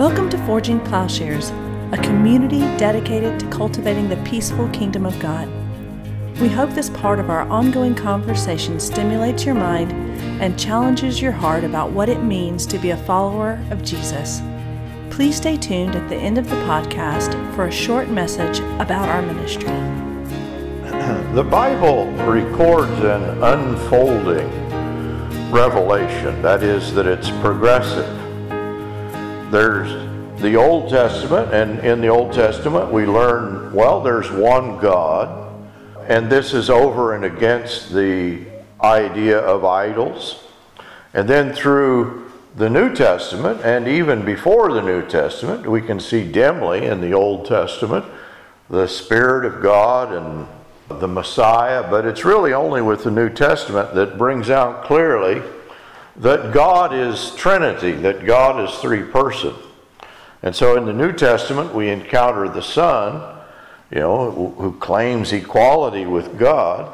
Welcome 0.00 0.30
to 0.30 0.38
Forging 0.46 0.80
Plowshares, 0.80 1.50
a 1.92 1.98
community 2.02 2.60
dedicated 2.78 3.38
to 3.38 3.46
cultivating 3.50 4.08
the 4.08 4.16
peaceful 4.24 4.66
kingdom 4.70 5.04
of 5.04 5.20
God. 5.20 5.46
We 6.40 6.48
hope 6.48 6.70
this 6.70 6.88
part 6.88 7.18
of 7.18 7.28
our 7.28 7.42
ongoing 7.50 7.94
conversation 7.94 8.80
stimulates 8.80 9.44
your 9.44 9.56
mind 9.56 9.92
and 10.40 10.58
challenges 10.58 11.20
your 11.20 11.32
heart 11.32 11.64
about 11.64 11.90
what 11.90 12.08
it 12.08 12.22
means 12.22 12.64
to 12.68 12.78
be 12.78 12.92
a 12.92 12.96
follower 12.96 13.62
of 13.70 13.84
Jesus. 13.84 14.40
Please 15.10 15.36
stay 15.36 15.58
tuned 15.58 15.94
at 15.94 16.08
the 16.08 16.16
end 16.16 16.38
of 16.38 16.48
the 16.48 16.56
podcast 16.64 17.34
for 17.54 17.66
a 17.66 17.70
short 17.70 18.08
message 18.08 18.60
about 18.80 19.06
our 19.06 19.20
ministry. 19.20 19.68
The 21.34 21.44
Bible 21.44 22.06
records 22.24 22.98
an 23.04 23.44
unfolding 23.44 24.48
revelation, 25.50 26.40
that 26.40 26.62
is, 26.62 26.94
that 26.94 27.06
it's 27.06 27.28
progressive 27.42 28.29
there's 29.50 30.40
the 30.40 30.54
Old 30.56 30.90
Testament, 30.90 31.52
and 31.52 31.80
in 31.80 32.00
the 32.00 32.08
Old 32.08 32.32
Testament 32.32 32.92
we 32.92 33.04
learn, 33.04 33.72
well, 33.72 34.00
there's 34.00 34.30
one 34.30 34.78
God, 34.78 35.52
and 36.08 36.30
this 36.30 36.54
is 36.54 36.70
over 36.70 37.14
and 37.14 37.24
against 37.24 37.92
the 37.92 38.46
idea 38.82 39.38
of 39.38 39.64
idols. 39.64 40.42
And 41.12 41.28
then 41.28 41.52
through 41.52 42.30
the 42.56 42.70
New 42.70 42.94
Testament, 42.94 43.60
and 43.62 43.86
even 43.86 44.24
before 44.24 44.72
the 44.72 44.82
New 44.82 45.06
Testament, 45.06 45.66
we 45.66 45.82
can 45.82 46.00
see 46.00 46.30
dimly 46.30 46.86
in 46.86 47.00
the 47.00 47.12
Old 47.12 47.46
Testament 47.46 48.04
the 48.68 48.86
Spirit 48.86 49.44
of 49.44 49.62
God 49.62 50.12
and 50.12 51.00
the 51.00 51.08
Messiah, 51.08 51.88
but 51.88 52.06
it's 52.06 52.24
really 52.24 52.52
only 52.52 52.82
with 52.82 53.04
the 53.04 53.10
New 53.10 53.28
Testament 53.28 53.94
that 53.94 54.16
brings 54.16 54.48
out 54.48 54.84
clearly 54.84 55.42
that 56.16 56.52
God 56.52 56.92
is 56.92 57.34
Trinity, 57.36 57.92
that 57.92 58.26
God 58.26 58.68
is 58.68 58.74
three 58.78 59.02
person. 59.02 59.54
And 60.42 60.54
so 60.54 60.76
in 60.76 60.86
the 60.86 60.92
New 60.92 61.12
Testament, 61.12 61.74
we 61.74 61.90
encounter 61.90 62.48
the 62.48 62.62
Son, 62.62 63.38
you 63.90 64.00
know, 64.00 64.30
who 64.30 64.72
claims 64.78 65.32
equality 65.32 66.06
with 66.06 66.38
God. 66.38 66.92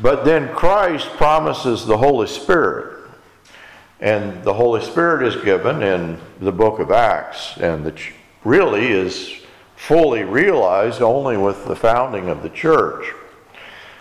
But 0.00 0.24
then 0.24 0.54
Christ 0.54 1.08
promises 1.10 1.86
the 1.86 1.96
Holy 1.96 2.26
Spirit. 2.26 2.98
And 4.00 4.44
the 4.44 4.54
Holy 4.54 4.84
Spirit 4.84 5.26
is 5.26 5.42
given 5.42 5.82
in 5.82 6.18
the 6.40 6.52
book 6.52 6.78
of 6.78 6.92
Acts, 6.92 7.56
and 7.56 7.84
that 7.84 7.98
really 8.44 8.86
is 8.86 9.40
fully 9.74 10.22
realized 10.22 11.02
only 11.02 11.36
with 11.36 11.66
the 11.66 11.74
founding 11.74 12.28
of 12.28 12.42
the 12.42 12.50
church. 12.50 13.12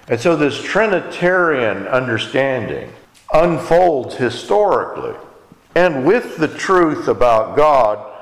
And 0.08 0.20
so, 0.20 0.36
this 0.36 0.62
Trinitarian 0.62 1.88
understanding 1.88 2.92
unfolds 3.34 4.16
historically. 4.16 5.16
And 5.76 6.06
with 6.06 6.38
the 6.38 6.48
truth 6.48 7.08
about 7.08 7.56
God, 7.56 8.14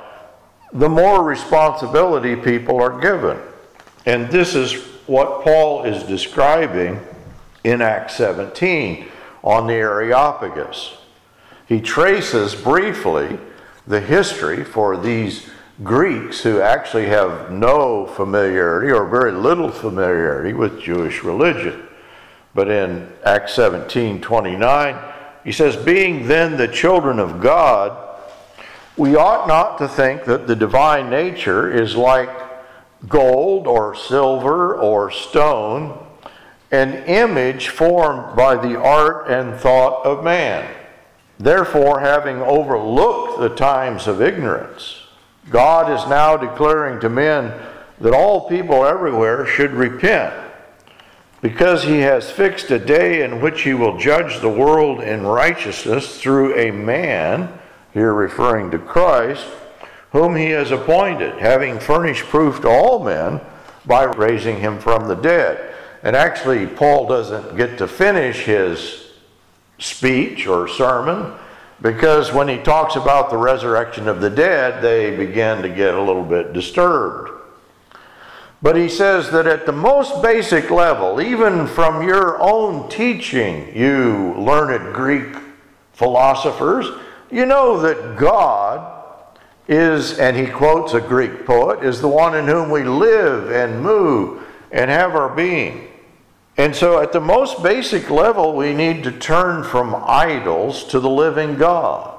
the 0.74 0.90
more 0.90 1.24
responsibility 1.24 2.36
people 2.36 2.82
are 2.82 3.00
given. 3.00 3.40
And 4.06 4.30
this 4.30 4.56
is 4.56 4.74
what 5.08 5.44
Paul 5.44 5.84
is 5.86 6.04
describing 6.04 7.00
in 7.64 7.82
Acts 7.82 8.16
17 8.16 9.08
on 9.44 9.68
the 9.68 9.74
Areopagus. 9.74 10.98
He 11.68 11.80
traces 11.82 12.54
briefly 12.54 13.40
the 13.88 14.02
history 14.02 14.64
for 14.64 14.98
these 14.98 15.48
Greeks 15.84 16.42
who 16.42 16.62
actually 16.62 17.08
have 17.08 17.52
no 17.52 18.06
familiarity 18.06 18.92
or 18.92 19.06
very 19.06 19.32
little 19.32 19.72
familiarity 19.72 20.54
with 20.54 20.82
Jewish 20.82 21.24
religion. 21.24 21.88
But 22.56 22.70
in 22.70 23.12
Acts 23.26 23.54
17 23.56 24.22
29, 24.22 25.14
he 25.44 25.52
says, 25.52 25.76
Being 25.76 26.28
then 26.28 26.56
the 26.56 26.70
children 26.70 27.20
of 27.20 27.42
God, 27.42 28.02
we 28.96 29.18
ought 29.18 29.46
not 29.46 29.78
to 29.80 29.90
think 29.90 30.24
that 30.24 30.48
the 30.48 30.56
divine 30.56 31.10
nature 31.10 31.70
is 31.70 31.98
like 31.98 32.30
gold 33.10 33.68
or 33.68 33.94
silver 33.94 34.74
or 34.74 35.12
stone, 35.12 36.02
an 36.72 36.94
image 37.04 37.68
formed 37.68 38.38
by 38.38 38.56
the 38.56 38.80
art 38.80 39.30
and 39.30 39.60
thought 39.60 40.06
of 40.06 40.24
man. 40.24 40.74
Therefore, 41.38 42.00
having 42.00 42.38
overlooked 42.38 43.42
the 43.42 43.54
times 43.54 44.08
of 44.08 44.22
ignorance, 44.22 45.02
God 45.50 45.92
is 45.92 46.10
now 46.10 46.38
declaring 46.38 47.02
to 47.02 47.10
men 47.10 47.54
that 48.00 48.14
all 48.14 48.48
people 48.48 48.86
everywhere 48.86 49.46
should 49.46 49.72
repent 49.72 50.45
because 51.46 51.84
he 51.84 52.00
has 52.00 52.32
fixed 52.32 52.72
a 52.72 52.80
day 52.80 53.22
in 53.22 53.40
which 53.40 53.62
he 53.62 53.76
will 53.76 54.00
judge 54.00 54.42
the 54.42 54.50
world 54.50 55.00
in 55.00 55.22
righteousness 55.22 56.20
through 56.20 56.58
a 56.58 56.72
man, 56.72 57.60
here 57.94 58.16
referring 58.16 58.72
to 58.72 58.80
Christ, 58.80 59.46
whom 60.12 60.36
he 60.36 60.50
has 60.50 60.72
appointed, 60.72 61.38
having 61.38 61.78
furnished 61.78 62.24
proof 62.24 62.62
to 62.62 62.68
all 62.68 63.04
men 63.04 63.40
by 63.86 64.06
raising 64.06 64.60
him 64.60 64.80
from 64.80 65.08
the 65.08 65.14
dead. 65.14 65.76
And 66.02 66.16
actually, 66.16 66.66
Paul 66.66 67.06
doesn't 67.06 67.56
get 67.56 67.78
to 67.78 67.88
finish 67.88 68.44
his 68.46 69.12
speech 69.78 70.48
or 70.48 70.68
sermon 70.68 71.32
because 71.80 72.34
when 72.34 72.48
he 72.48 72.58
talks 72.58 72.96
about 72.96 73.30
the 73.30 73.38
resurrection 73.38 74.08
of 74.08 74.20
the 74.20 74.32
dead, 74.32 74.82
they 74.82 75.16
begin 75.16 75.62
to 75.62 75.70
get 75.70 75.94
a 75.94 76.02
little 76.02 76.26
bit 76.26 76.54
disturbed. 76.54 77.35
But 78.66 78.78
he 78.78 78.90
says 78.90 79.30
that 79.30 79.46
at 79.46 79.68
the 79.68 79.72
most 79.72 80.24
basic 80.24 80.72
level, 80.72 81.22
even 81.22 81.68
from 81.68 82.02
your 82.02 82.42
own 82.42 82.90
teaching, 82.90 83.72
you 83.78 84.34
learned 84.40 84.92
Greek 84.92 85.36
philosophers, 85.94 86.88
you 87.30 87.46
know 87.46 87.80
that 87.82 88.18
God 88.18 89.30
is, 89.68 90.18
and 90.18 90.36
he 90.36 90.48
quotes 90.48 90.96
a 90.96 91.00
Greek 91.00 91.46
poet, 91.46 91.86
is 91.86 92.02
the 92.02 92.08
one 92.08 92.36
in 92.36 92.48
whom 92.48 92.72
we 92.72 92.84
live 92.84 93.52
and 93.52 93.84
move 93.84 94.42
and 94.72 94.90
have 94.90 95.14
our 95.14 95.30
being. 95.36 95.88
And 96.58 96.76
so, 96.76 97.04
at 97.04 97.14
the 97.14 97.22
most 97.22 97.62
basic 97.62 98.10
level, 98.10 98.56
we 98.56 98.74
need 98.74 99.04
to 99.04 99.12
turn 99.12 99.64
from 99.64 99.94
idols 100.08 100.86
to 100.86 101.00
the 101.00 101.08
living 101.08 101.56
God. 101.56 102.15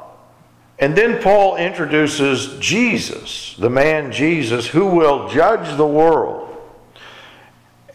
And 0.79 0.95
then 0.95 1.23
Paul 1.23 1.57
introduces 1.57 2.59
Jesus, 2.59 3.55
the 3.59 3.71
man 3.71 4.13
Jesus, 4.13 4.67
who 4.67 4.87
will 4.87 5.29
judge 5.29 5.77
the 5.77 5.87
world. 5.87 6.43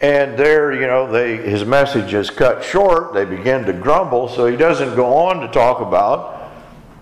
And 0.00 0.36
there, 0.36 0.72
you 0.72 0.88
know, 0.88 1.10
they, 1.10 1.36
his 1.36 1.64
message 1.64 2.12
is 2.12 2.28
cut 2.28 2.64
short. 2.64 3.14
They 3.14 3.24
begin 3.24 3.64
to 3.66 3.72
grumble, 3.72 4.28
so 4.28 4.46
he 4.46 4.56
doesn't 4.56 4.96
go 4.96 5.14
on 5.14 5.40
to 5.40 5.48
talk 5.48 5.80
about 5.80 6.50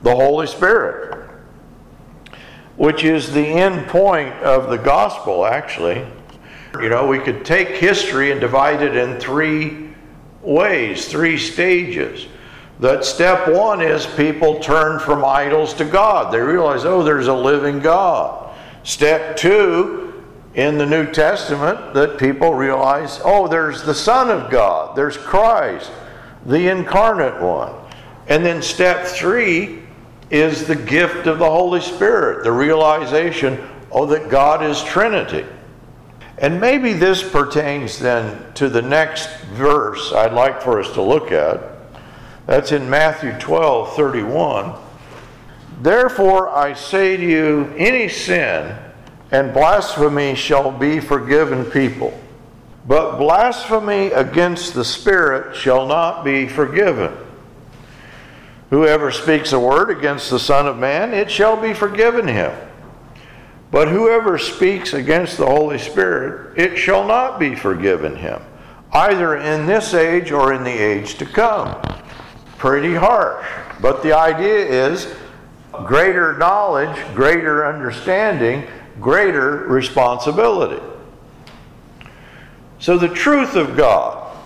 the 0.02 0.14
Holy 0.14 0.46
Spirit, 0.46 1.26
which 2.76 3.02
is 3.02 3.32
the 3.32 3.46
end 3.46 3.88
point 3.88 4.34
of 4.42 4.68
the 4.68 4.76
gospel, 4.76 5.46
actually. 5.46 6.06
You 6.74 6.90
know, 6.90 7.06
we 7.06 7.18
could 7.18 7.42
take 7.42 7.68
history 7.68 8.32
and 8.32 8.40
divide 8.40 8.82
it 8.82 8.96
in 8.96 9.18
three 9.18 9.94
ways, 10.42 11.08
three 11.08 11.38
stages 11.38 12.26
that 12.80 13.04
step 13.04 13.46
one 13.48 13.82
is 13.82 14.06
people 14.06 14.58
turn 14.58 14.98
from 14.98 15.24
idols 15.24 15.74
to 15.74 15.84
God. 15.84 16.32
They 16.32 16.40
realize, 16.40 16.84
oh, 16.84 17.02
there's 17.02 17.28
a 17.28 17.34
living 17.34 17.80
God. 17.80 18.54
Step 18.82 19.36
two, 19.36 20.10
in 20.54 20.78
the 20.78 20.86
New 20.86 21.10
Testament, 21.12 21.94
that 21.94 22.18
people 22.18 22.54
realize, 22.54 23.20
oh, 23.24 23.46
there's 23.46 23.82
the 23.82 23.94
Son 23.94 24.30
of 24.30 24.50
God, 24.50 24.96
there's 24.96 25.16
Christ, 25.16 25.92
the 26.46 26.68
incarnate 26.68 27.40
one. 27.40 27.72
And 28.28 28.44
then 28.44 28.62
step 28.62 29.06
three 29.06 29.82
is 30.30 30.66
the 30.66 30.76
gift 30.76 31.26
of 31.26 31.38
the 31.38 31.50
Holy 31.50 31.80
Spirit, 31.80 32.44
the 32.44 32.52
realization, 32.52 33.58
oh, 33.92 34.06
that 34.06 34.28
God 34.28 34.64
is 34.64 34.82
Trinity. 34.82 35.44
And 36.38 36.60
maybe 36.60 36.94
this 36.94 37.22
pertains 37.22 37.98
then 37.98 38.52
to 38.54 38.68
the 38.68 38.82
next 38.82 39.28
verse 39.52 40.12
I'd 40.12 40.32
like 40.32 40.62
for 40.62 40.80
us 40.80 40.92
to 40.94 41.02
look 41.02 41.30
at 41.30 41.69
that's 42.46 42.72
in 42.72 42.88
Matthew 42.88 43.32
12 43.38 43.94
31. 43.94 44.74
Therefore, 45.80 46.50
I 46.50 46.74
say 46.74 47.16
to 47.16 47.22
you, 47.24 47.72
any 47.76 48.08
sin 48.08 48.76
and 49.30 49.54
blasphemy 49.54 50.34
shall 50.34 50.70
be 50.70 51.00
forgiven 51.00 51.64
people, 51.64 52.18
but 52.86 53.16
blasphemy 53.16 54.08
against 54.08 54.74
the 54.74 54.84
Spirit 54.84 55.56
shall 55.56 55.86
not 55.86 56.24
be 56.24 56.46
forgiven. 56.46 57.16
Whoever 58.70 59.10
speaks 59.10 59.52
a 59.52 59.60
word 59.60 59.90
against 59.90 60.30
the 60.30 60.38
Son 60.38 60.66
of 60.66 60.78
Man, 60.78 61.14
it 61.14 61.30
shall 61.30 61.60
be 61.60 61.72
forgiven 61.72 62.28
him. 62.28 62.52
But 63.70 63.88
whoever 63.88 64.36
speaks 64.36 64.92
against 64.92 65.38
the 65.38 65.46
Holy 65.46 65.78
Spirit, 65.78 66.58
it 66.58 66.76
shall 66.76 67.06
not 67.06 67.38
be 67.38 67.54
forgiven 67.54 68.16
him, 68.16 68.42
either 68.92 69.36
in 69.36 69.66
this 69.66 69.94
age 69.94 70.30
or 70.30 70.52
in 70.52 70.64
the 70.64 70.70
age 70.70 71.14
to 71.16 71.26
come 71.26 71.80
pretty 72.60 72.94
harsh. 72.94 73.48
But 73.80 74.02
the 74.02 74.12
idea 74.12 74.58
is 74.58 75.12
greater 75.86 76.36
knowledge, 76.36 76.94
greater 77.14 77.66
understanding, 77.66 78.66
greater 79.00 79.64
responsibility. 79.66 80.82
So 82.78 82.98
the 82.98 83.08
truth 83.08 83.56
of 83.56 83.78
God, 83.78 84.36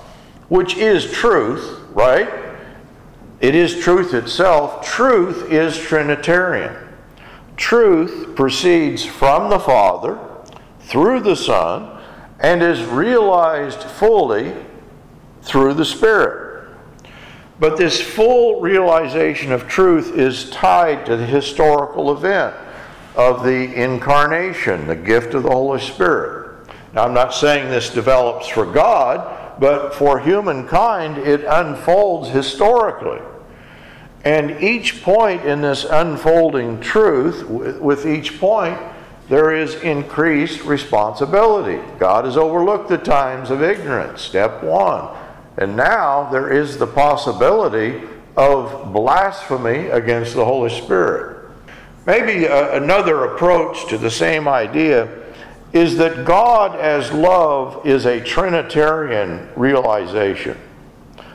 which 0.49 0.77
is 0.77 1.11
truth, 1.11 1.81
right? 1.91 2.29
It 3.41 3.57
is 3.57 3.81
truth 3.81 4.15
itself. 4.15 4.87
Truth 4.87 5.51
is 5.51 5.77
Trinitarian. 5.77 6.77
truth 7.57 8.35
proceeds 8.35 9.05
from 9.05 9.49
the 9.51 9.61
Father 9.61 10.19
through 10.81 11.21
the 11.21 11.37
Son 11.37 12.01
and 12.41 12.63
is 12.63 12.85
realized 12.85 13.83
fully 13.83 14.55
through 15.43 15.75
the 15.75 15.85
Spirit. 15.85 16.44
But 17.61 17.77
this 17.77 18.01
full 18.01 18.61
realization 18.61 19.53
of 19.53 19.69
truth 19.69 20.17
is 20.17 20.51
tied 20.51 21.07
to 21.07 21.17
the 21.17 21.27
historical 21.27 22.13
event 22.13 22.55
of 23.15 23.45
the 23.45 23.75
incarnation, 23.75 24.87
the 24.87 24.97
gift 24.97 25.35
of 25.35 25.45
the 25.45 25.51
Holy 25.51 25.81
Spirit. 25.81 26.69
Now, 26.93 27.05
I'm 27.05 27.15
not 27.15 27.33
saying 27.33 27.71
this 27.71 27.91
develops 27.91 28.49
for 28.49 28.67
God, 28.67 29.61
but 29.61 29.95
for 29.95 30.19
humankind, 30.19 31.19
it 31.19 31.45
unfolds 31.45 32.29
historically. 32.29 33.21
And 34.25 34.63
each 34.63 35.03
point 35.03 35.45
in 35.45 35.61
this 35.61 35.85
unfolding 35.85 36.81
truth, 36.81 37.45
with 37.45 38.07
each 38.07 38.41
point, 38.41 38.79
there 39.29 39.55
is 39.55 39.75
increased 39.77 40.65
responsibility. 40.65 41.81
God 41.99 42.25
has 42.25 42.37
overlooked 42.37 42.89
the 42.89 42.99
times 42.99 43.51
of 43.51 43.63
ignorance, 43.63 44.23
step 44.23 44.63
one. 44.63 45.09
And 45.57 45.77
now 45.77 46.31
there 46.31 46.53
is 46.53 46.79
the 46.79 46.87
possibility 46.87 48.03
of 48.37 48.93
blasphemy 48.93 49.89
against 49.89 50.35
the 50.35 50.45
Holy 50.45 50.71
Spirit. 50.71 51.49
Maybe 52.07 52.47
a, 52.47 52.77
another 52.77 53.27
approach 53.27 53.87
to 53.89 53.99
the 53.99 54.11
same 54.11 54.49
idea 54.49 55.09
is 55.73 55.97
that 55.97 56.25
God 56.25 56.79
as 56.79 57.13
love 57.13 57.85
is 57.87 58.07
a 58.07 58.21
Trinitarian 58.21 59.49
realization, 59.57 60.57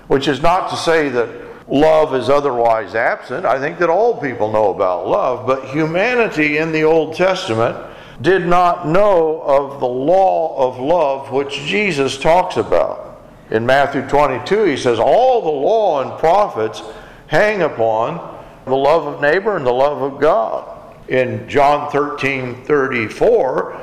which 0.07 0.27
is 0.27 0.42
not 0.42 0.69
to 0.69 0.77
say 0.77 1.10
that 1.10 1.30
love 1.69 2.16
is 2.16 2.30
otherwise 2.30 2.95
absent. 2.95 3.45
I 3.45 3.60
think 3.60 3.80
that 3.80 3.89
all 3.89 4.19
people 4.19 4.51
know 4.51 4.74
about 4.74 5.07
love, 5.07 5.45
but 5.45 5.69
humanity 5.69 6.57
in 6.57 6.71
the 6.71 6.83
Old 6.83 7.16
Testament 7.16 7.77
did 8.21 8.45
not 8.45 8.88
know 8.88 9.42
of 9.42 9.80
the 9.80 9.88
law 9.88 10.56
of 10.57 10.80
love 10.80 11.31
which 11.31 11.54
Jesus 11.66 12.18
talks 12.18 12.57
about. 12.57 13.08
In 13.51 13.66
Matthew 13.66 14.07
22, 14.07 14.63
he 14.63 14.78
says, 14.78 15.00
All 15.00 15.42
the 15.42 15.50
law 15.50 16.01
and 16.01 16.19
prophets 16.19 16.81
hang 17.28 17.62
upon 17.62 18.38
the 18.66 18.75
love 18.75 19.07
of 19.07 19.22
neighbor 19.22 19.57
and 19.57 19.66
the 19.66 19.72
love 19.72 20.01
of 20.01 20.19
God. 20.19 20.75
In 21.07 21.50
John 21.50 21.92
13 21.92 22.63
34, 22.66 23.81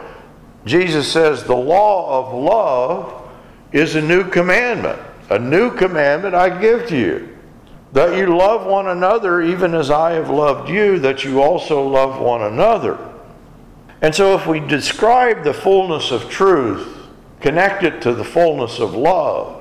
Jesus 0.64 1.10
says, 1.10 1.42
The 1.42 1.56
law 1.56 2.20
of 2.20 2.34
love 2.34 3.28
is 3.72 3.96
a 3.96 4.02
new 4.02 4.28
commandment. 4.30 5.00
A 5.30 5.38
new 5.38 5.74
commandment 5.74 6.34
I 6.34 6.60
give 6.60 6.86
to 6.88 6.96
you 6.96 7.36
that 7.96 8.18
you 8.18 8.36
love 8.36 8.66
one 8.66 8.88
another 8.88 9.40
even 9.40 9.74
as 9.74 9.90
I 9.90 10.12
have 10.12 10.28
loved 10.28 10.68
you, 10.68 10.98
that 10.98 11.24
you 11.24 11.40
also 11.40 11.82
love 11.86 12.20
one 12.20 12.42
another. 12.42 12.98
And 14.02 14.14
so, 14.14 14.34
if 14.34 14.46
we 14.46 14.60
describe 14.60 15.44
the 15.44 15.54
fullness 15.54 16.10
of 16.10 16.28
truth, 16.28 16.94
connect 17.40 17.84
it 17.84 18.02
to 18.02 18.12
the 18.12 18.22
fullness 18.22 18.80
of 18.80 18.94
love, 18.94 19.55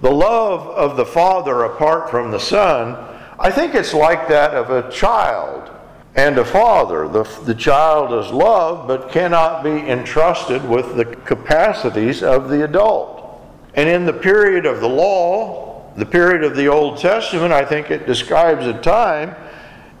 the 0.00 0.10
love 0.10 0.66
of 0.68 0.96
the 0.96 1.06
Father 1.06 1.64
apart 1.64 2.10
from 2.10 2.30
the 2.30 2.38
Son, 2.38 2.96
I 3.38 3.50
think 3.50 3.74
it's 3.74 3.94
like 3.94 4.28
that 4.28 4.54
of 4.54 4.70
a 4.70 4.90
child 4.90 5.70
and 6.14 6.38
a 6.38 6.44
father. 6.44 7.06
The, 7.06 7.22
the 7.44 7.54
child 7.54 8.12
is 8.24 8.32
loved 8.32 8.88
but 8.88 9.10
cannot 9.12 9.62
be 9.62 9.70
entrusted 9.70 10.68
with 10.68 10.96
the 10.96 11.04
capacities 11.04 12.24
of 12.24 12.48
the 12.48 12.64
adult. 12.64 13.40
And 13.74 13.88
in 13.88 14.04
the 14.04 14.12
period 14.12 14.66
of 14.66 14.80
the 14.80 14.88
law, 14.88 15.92
the 15.96 16.06
period 16.06 16.42
of 16.42 16.56
the 16.56 16.66
Old 16.66 16.98
Testament, 16.98 17.52
I 17.52 17.64
think 17.64 17.90
it 17.90 18.06
describes 18.06 18.66
a 18.66 18.80
time 18.80 19.36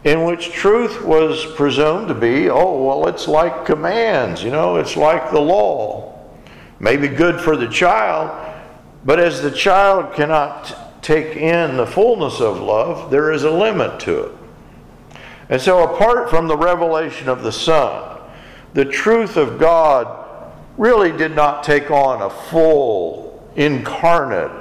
in 0.02 0.24
which 0.24 0.50
truth 0.50 1.02
was 1.04 1.44
presumed 1.54 2.08
to 2.08 2.14
be, 2.14 2.48
oh, 2.50 2.84
well, 2.84 3.06
it's 3.08 3.28
like 3.28 3.64
commands, 3.64 4.42
you 4.42 4.50
know, 4.50 4.76
it's 4.76 4.96
like 4.96 5.30
the 5.30 5.40
law. 5.40 6.18
Maybe 6.80 7.08
good 7.08 7.40
for 7.40 7.56
the 7.56 7.68
child, 7.68 8.47
but 9.04 9.18
as 9.18 9.42
the 9.42 9.50
child 9.50 10.14
cannot 10.14 11.02
take 11.02 11.36
in 11.36 11.76
the 11.76 11.86
fullness 11.86 12.40
of 12.40 12.60
love, 12.60 13.10
there 13.10 13.32
is 13.32 13.44
a 13.44 13.50
limit 13.50 14.00
to 14.00 14.24
it. 14.24 14.32
And 15.48 15.60
so, 15.60 15.82
apart 15.82 16.28
from 16.28 16.46
the 16.46 16.56
revelation 16.56 17.28
of 17.28 17.42
the 17.42 17.52
Son, 17.52 18.20
the 18.74 18.84
truth 18.84 19.36
of 19.36 19.58
God 19.58 20.26
really 20.76 21.10
did 21.10 21.34
not 21.34 21.64
take 21.64 21.90
on 21.90 22.22
a 22.22 22.30
full, 22.30 23.42
incarnate, 23.56 24.52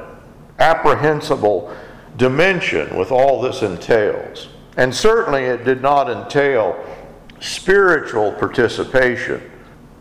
apprehensible 0.59 1.75
dimension 2.15 2.97
with 2.97 3.11
all 3.11 3.41
this 3.41 3.61
entails. 3.61 4.47
And 4.77 4.93
certainly 4.93 5.43
it 5.43 5.65
did 5.65 5.81
not 5.81 6.09
entail 6.09 6.83
spiritual 7.39 8.31
participation. 8.33 9.41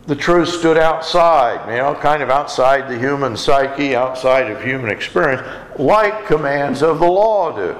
The 0.07 0.15
truth 0.15 0.47
stood 0.47 0.77
outside, 0.77 1.69
you 1.69 1.79
know, 1.79 1.93
kind 1.93 2.23
of 2.23 2.29
outside 2.29 2.87
the 2.87 2.97
human 2.97 3.35
psyche, 3.35 3.93
outside 3.93 4.49
of 4.49 4.63
human 4.63 4.89
experience, 4.89 5.45
like 5.77 6.25
commands 6.25 6.81
of 6.81 6.99
the 6.99 7.05
law 7.05 7.53
do. 7.53 7.75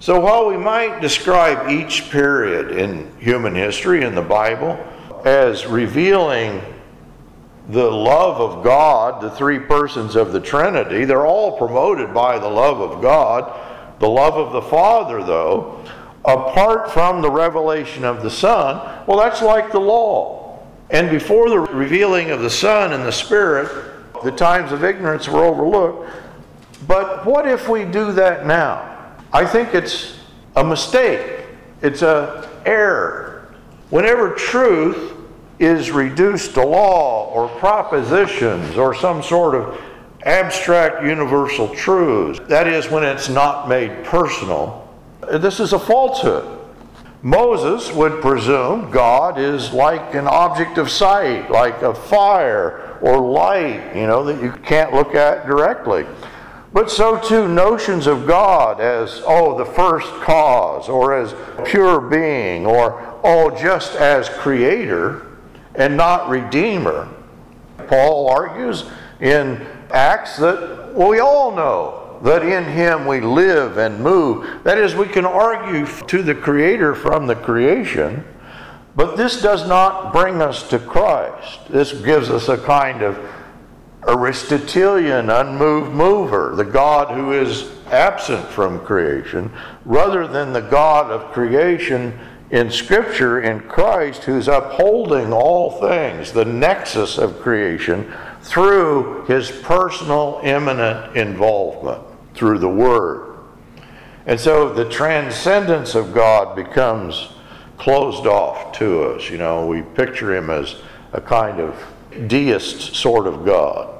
So 0.00 0.18
while 0.18 0.48
we 0.48 0.56
might 0.56 1.00
describe 1.00 1.70
each 1.70 2.10
period 2.10 2.72
in 2.72 3.16
human 3.20 3.54
history 3.54 4.02
in 4.02 4.16
the 4.16 4.22
Bible 4.22 4.76
as 5.24 5.64
revealing 5.64 6.60
the 7.68 7.88
love 7.88 8.40
of 8.40 8.64
God, 8.64 9.22
the 9.22 9.30
three 9.30 9.60
persons 9.60 10.16
of 10.16 10.32
the 10.32 10.40
Trinity, 10.40 11.04
they're 11.04 11.26
all 11.26 11.56
promoted 11.56 12.12
by 12.12 12.36
the 12.36 12.48
love 12.48 12.80
of 12.80 13.00
God. 13.00 14.00
The 14.00 14.08
love 14.08 14.34
of 14.34 14.52
the 14.52 14.62
Father, 14.62 15.22
though, 15.22 15.84
apart 16.24 16.90
from 16.90 17.22
the 17.22 17.30
revelation 17.30 18.04
of 18.04 18.24
the 18.24 18.30
Son, 18.30 19.04
well, 19.06 19.18
that's 19.18 19.40
like 19.40 19.70
the 19.70 19.78
law. 19.78 20.46
And 20.90 21.10
before 21.10 21.50
the 21.50 21.60
revealing 21.60 22.30
of 22.30 22.40
the 22.40 22.50
Son 22.50 22.92
and 22.92 23.04
the 23.04 23.12
Spirit, 23.12 23.70
the 24.24 24.32
times 24.32 24.72
of 24.72 24.84
ignorance 24.84 25.28
were 25.28 25.44
overlooked. 25.44 26.10
But 26.86 27.26
what 27.26 27.46
if 27.46 27.68
we 27.68 27.84
do 27.84 28.12
that 28.12 28.46
now? 28.46 29.14
I 29.32 29.44
think 29.44 29.74
it's 29.74 30.18
a 30.56 30.64
mistake. 30.64 31.44
It's 31.82 32.02
a 32.02 32.48
error. 32.64 33.54
Whenever 33.90 34.34
truth 34.34 35.14
is 35.58 35.90
reduced 35.90 36.54
to 36.54 36.64
law 36.64 37.32
or 37.32 37.48
propositions 37.58 38.76
or 38.76 38.94
some 38.94 39.22
sort 39.22 39.54
of 39.54 39.80
abstract 40.24 41.04
universal 41.04 41.74
truths. 41.74 42.40
That 42.48 42.66
is, 42.66 42.90
when 42.90 43.04
it's 43.04 43.28
not 43.28 43.68
made 43.68 44.04
personal. 44.04 44.88
This 45.32 45.60
is 45.60 45.72
a 45.72 45.78
falsehood. 45.78 46.57
Moses 47.22 47.92
would 47.92 48.22
presume 48.22 48.90
God 48.90 49.38
is 49.38 49.72
like 49.72 50.14
an 50.14 50.28
object 50.28 50.78
of 50.78 50.88
sight, 50.88 51.50
like 51.50 51.82
a 51.82 51.92
fire 51.92 52.96
or 53.00 53.18
light, 53.18 53.96
you 53.96 54.06
know, 54.06 54.22
that 54.24 54.40
you 54.40 54.52
can't 54.52 54.92
look 54.92 55.14
at 55.14 55.46
directly. 55.46 56.06
But 56.72 56.90
so 56.90 57.18
too, 57.18 57.48
notions 57.48 58.06
of 58.06 58.26
God 58.26 58.80
as, 58.80 59.22
oh, 59.26 59.58
the 59.58 59.64
first 59.64 60.06
cause, 60.20 60.88
or 60.88 61.16
as 61.16 61.34
pure 61.64 62.00
being, 62.00 62.66
or, 62.66 63.18
oh, 63.24 63.50
just 63.50 63.96
as 63.96 64.28
creator, 64.28 65.26
and 65.74 65.96
not 65.96 66.28
redeemer. 66.28 67.08
Paul 67.88 68.28
argues 68.28 68.84
in 69.20 69.66
Acts 69.90 70.36
that 70.36 70.92
we 70.94 71.18
all 71.18 71.50
know 71.50 72.07
that 72.22 72.42
in 72.42 72.64
him 72.64 73.06
we 73.06 73.20
live 73.20 73.78
and 73.78 74.00
move. 74.00 74.64
That 74.64 74.78
is, 74.78 74.94
we 74.94 75.06
can 75.06 75.24
argue 75.24 75.86
to 75.86 76.22
the 76.22 76.34
Creator 76.34 76.94
from 76.94 77.26
the 77.26 77.36
creation, 77.36 78.24
but 78.96 79.16
this 79.16 79.40
does 79.40 79.68
not 79.68 80.12
bring 80.12 80.42
us 80.42 80.68
to 80.70 80.78
Christ. 80.78 81.68
This 81.68 81.92
gives 81.92 82.30
us 82.30 82.48
a 82.48 82.58
kind 82.58 83.02
of 83.02 83.18
Aristotelian, 84.06 85.30
unmoved 85.30 85.92
mover, 85.92 86.54
the 86.56 86.64
God 86.64 87.14
who 87.14 87.32
is 87.32 87.70
absent 87.90 88.46
from 88.48 88.84
creation, 88.84 89.52
rather 89.84 90.26
than 90.26 90.52
the 90.52 90.60
God 90.60 91.10
of 91.10 91.32
creation 91.32 92.18
in 92.50 92.70
Scripture 92.70 93.40
in 93.40 93.60
Christ 93.60 94.24
who's 94.24 94.48
upholding 94.48 95.32
all 95.32 95.72
things, 95.80 96.32
the 96.32 96.44
nexus 96.44 97.18
of 97.18 97.40
creation, 97.40 98.10
through 98.40 99.24
his 99.26 99.50
personal, 99.50 100.40
immanent 100.42 101.16
involvement, 101.16 102.02
through 102.38 102.58
the 102.58 102.68
Word. 102.68 103.36
And 104.26 104.38
so 104.38 104.72
the 104.72 104.88
transcendence 104.88 105.94
of 105.94 106.14
God 106.14 106.54
becomes 106.54 107.28
closed 107.76 108.26
off 108.26 108.72
to 108.78 109.02
us. 109.04 109.28
You 109.28 109.38
know, 109.38 109.66
we 109.66 109.82
picture 109.82 110.34
him 110.34 110.50
as 110.50 110.76
a 111.12 111.20
kind 111.20 111.60
of 111.60 111.74
deist 112.28 112.94
sort 112.94 113.26
of 113.26 113.44
God. 113.44 113.94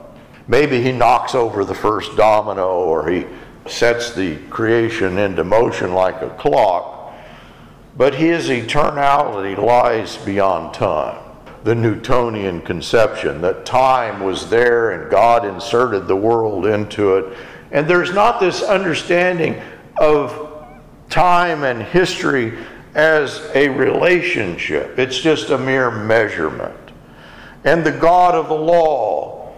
Maybe 0.46 0.82
he 0.82 0.92
knocks 0.92 1.34
over 1.34 1.64
the 1.64 1.74
first 1.74 2.16
domino 2.16 2.68
or 2.68 3.08
he 3.08 3.26
sets 3.66 4.14
the 4.14 4.36
creation 4.48 5.18
into 5.18 5.44
motion 5.44 5.92
like 5.92 6.22
a 6.22 6.30
clock 6.30 6.98
but 7.98 8.14
his 8.14 8.48
eternality 8.48 9.58
lies 9.58 10.16
beyond 10.18 10.72
time. 10.72 11.18
The 11.64 11.74
Newtonian 11.74 12.62
conception 12.62 13.40
that 13.40 13.66
time 13.66 14.22
was 14.22 14.48
there 14.48 14.92
and 14.92 15.10
God 15.10 15.44
inserted 15.44 16.06
the 16.06 16.14
world 16.14 16.64
into 16.64 17.16
it. 17.16 17.36
And 17.70 17.88
there's 17.88 18.12
not 18.12 18.40
this 18.40 18.62
understanding 18.62 19.60
of 19.98 20.66
time 21.10 21.64
and 21.64 21.82
history 21.82 22.58
as 22.94 23.40
a 23.54 23.68
relationship. 23.68 24.98
It's 24.98 25.18
just 25.18 25.50
a 25.50 25.58
mere 25.58 25.90
measurement. 25.90 26.74
And 27.64 27.84
the 27.84 27.92
God 27.92 28.34
of 28.34 28.48
the 28.48 28.54
law, 28.54 29.52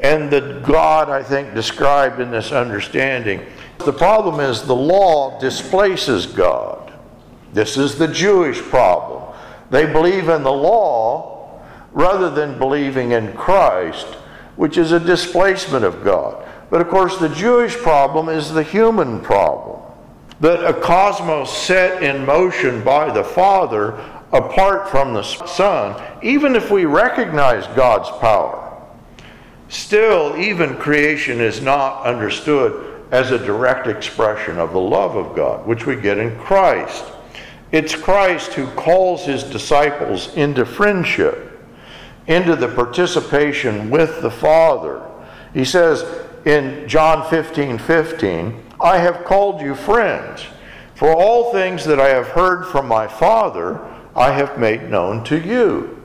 and 0.00 0.30
the 0.30 0.60
God, 0.66 1.08
I 1.08 1.22
think, 1.22 1.54
described 1.54 2.20
in 2.20 2.30
this 2.30 2.50
understanding. 2.50 3.46
The 3.78 3.92
problem 3.92 4.40
is 4.40 4.62
the 4.62 4.74
law 4.74 5.38
displaces 5.38 6.26
God. 6.26 6.92
This 7.52 7.76
is 7.76 7.96
the 7.96 8.08
Jewish 8.08 8.60
problem. 8.60 9.32
They 9.70 9.86
believe 9.86 10.28
in 10.28 10.42
the 10.42 10.52
law 10.52 11.60
rather 11.92 12.30
than 12.30 12.58
believing 12.58 13.12
in 13.12 13.32
Christ, 13.34 14.06
which 14.56 14.76
is 14.76 14.92
a 14.92 15.00
displacement 15.00 15.84
of 15.84 16.02
God. 16.02 16.48
But 16.72 16.80
of 16.80 16.88
course, 16.88 17.18
the 17.18 17.28
Jewish 17.28 17.76
problem 17.76 18.30
is 18.30 18.50
the 18.50 18.62
human 18.62 19.20
problem 19.20 19.82
that 20.40 20.64
a 20.64 20.72
cosmos 20.72 21.54
set 21.54 22.02
in 22.02 22.24
motion 22.24 22.82
by 22.82 23.12
the 23.12 23.22
Father 23.22 23.90
apart 24.32 24.88
from 24.88 25.12
the 25.12 25.22
Son, 25.22 26.02
even 26.22 26.56
if 26.56 26.70
we 26.70 26.86
recognize 26.86 27.66
God's 27.76 28.08
power, 28.20 28.82
still, 29.68 30.34
even 30.38 30.78
creation 30.78 31.42
is 31.42 31.60
not 31.60 32.06
understood 32.06 33.04
as 33.10 33.32
a 33.32 33.44
direct 33.44 33.86
expression 33.86 34.58
of 34.58 34.72
the 34.72 34.80
love 34.80 35.14
of 35.14 35.36
God, 35.36 35.66
which 35.66 35.84
we 35.84 35.94
get 35.94 36.16
in 36.16 36.38
Christ. 36.38 37.04
It's 37.70 37.94
Christ 37.94 38.54
who 38.54 38.66
calls 38.68 39.26
his 39.26 39.42
disciples 39.42 40.34
into 40.36 40.64
friendship, 40.64 41.62
into 42.28 42.56
the 42.56 42.68
participation 42.68 43.90
with 43.90 44.22
the 44.22 44.30
Father. 44.30 45.06
He 45.52 45.66
says 45.66 46.02
in 46.44 46.88
John 46.88 47.28
15 47.28 47.78
15, 47.78 48.62
I 48.80 48.98
have 48.98 49.24
called 49.24 49.60
you 49.60 49.74
friends, 49.74 50.44
for 50.94 51.14
all 51.14 51.52
things 51.52 51.84
that 51.84 52.00
I 52.00 52.08
have 52.08 52.28
heard 52.28 52.66
from 52.66 52.88
my 52.88 53.06
Father, 53.06 53.80
I 54.14 54.32
have 54.32 54.58
made 54.58 54.90
known 54.90 55.24
to 55.24 55.38
you. 55.38 56.00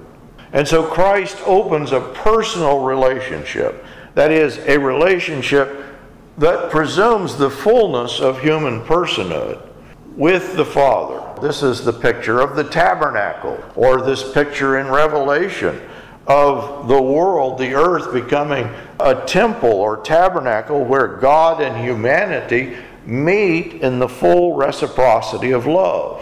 And 0.53 0.67
so 0.67 0.85
Christ 0.85 1.37
opens 1.45 1.91
a 1.91 1.99
personal 1.99 2.79
relationship. 2.79 3.83
That 4.15 4.31
is, 4.31 4.57
a 4.59 4.77
relationship 4.77 5.83
that 6.37 6.71
presumes 6.71 7.35
the 7.35 7.49
fullness 7.49 8.19
of 8.19 8.41
human 8.41 8.81
personhood 8.81 9.61
with 10.15 10.55
the 10.55 10.65
Father. 10.65 11.23
This 11.41 11.61
is 11.61 11.83
the 11.83 11.93
picture 11.93 12.39
of 12.39 12.55
the 12.55 12.63
tabernacle, 12.63 13.63
or 13.75 14.01
this 14.01 14.31
picture 14.33 14.79
in 14.79 14.87
Revelation 14.87 15.81
of 16.27 16.87
the 16.87 17.01
world, 17.01 17.57
the 17.57 17.73
earth 17.73 18.11
becoming 18.13 18.69
a 18.99 19.15
temple 19.25 19.71
or 19.71 19.97
tabernacle 19.97 20.83
where 20.83 21.07
God 21.07 21.61
and 21.61 21.77
humanity 21.77 22.75
meet 23.05 23.75
in 23.75 23.99
the 23.99 24.09
full 24.09 24.55
reciprocity 24.55 25.51
of 25.51 25.65
love, 25.65 26.19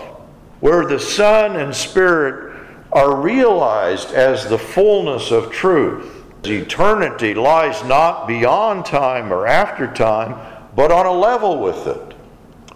where 0.59 0.85
the 0.85 0.99
Son 0.99 1.55
and 1.55 1.75
Spirit 1.75 2.55
are 2.91 3.15
realized 3.19 4.11
as 4.11 4.47
the 4.47 4.59
fullness 4.59 5.31
of 5.31 5.51
truth. 5.51 6.11
Eternity 6.45 7.33
lies 7.33 7.83
not 7.85 8.27
beyond 8.27 8.85
time 8.85 9.33
or 9.33 9.47
after 9.47 9.91
time, 9.91 10.37
but 10.75 10.91
on 10.91 11.07
a 11.07 11.11
level 11.11 11.59
with 11.59 11.87
it, 11.87 12.13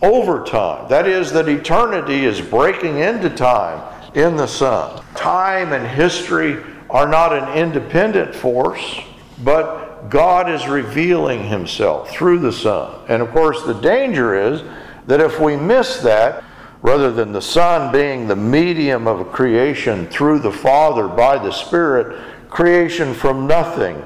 over 0.02 0.44
time. 0.44 0.90
That 0.90 1.08
is, 1.08 1.32
that 1.34 1.48
eternity 1.48 2.26
is 2.26 2.42
breaking 2.42 2.98
into 2.98 3.30
time 3.30 3.84
in 4.16 4.36
the 4.36 4.48
Son. 4.48 5.04
Time 5.14 5.72
and 5.74 5.86
history 5.86 6.64
are 6.90 7.08
not 7.08 7.34
an 7.34 7.58
independent 7.58 8.34
force, 8.34 9.00
but 9.44 10.10
God 10.10 10.50
is 10.50 10.68
revealing 10.68 11.44
Himself 11.44 12.10
through 12.10 12.40
the 12.40 12.52
Son. 12.52 13.00
And 13.08 13.22
of 13.22 13.32
course, 13.32 13.64
the 13.64 13.74
danger 13.74 14.36
is 14.36 14.64
that 15.08 15.22
if 15.22 15.40
we 15.40 15.56
miss 15.56 15.98
that, 16.02 16.44
rather 16.82 17.12
than 17.12 17.32
the 17.32 17.42
Son 17.42 17.92
being 17.92 18.28
the 18.28 18.36
medium 18.36 19.08
of 19.08 19.32
creation 19.32 20.08
through 20.08 20.40
the 20.40 20.52
Father 20.52 21.08
by 21.08 21.38
the 21.38 21.52
Spirit, 21.52 22.20
creation 22.50 23.14
from 23.14 23.48
nothing 23.48 24.02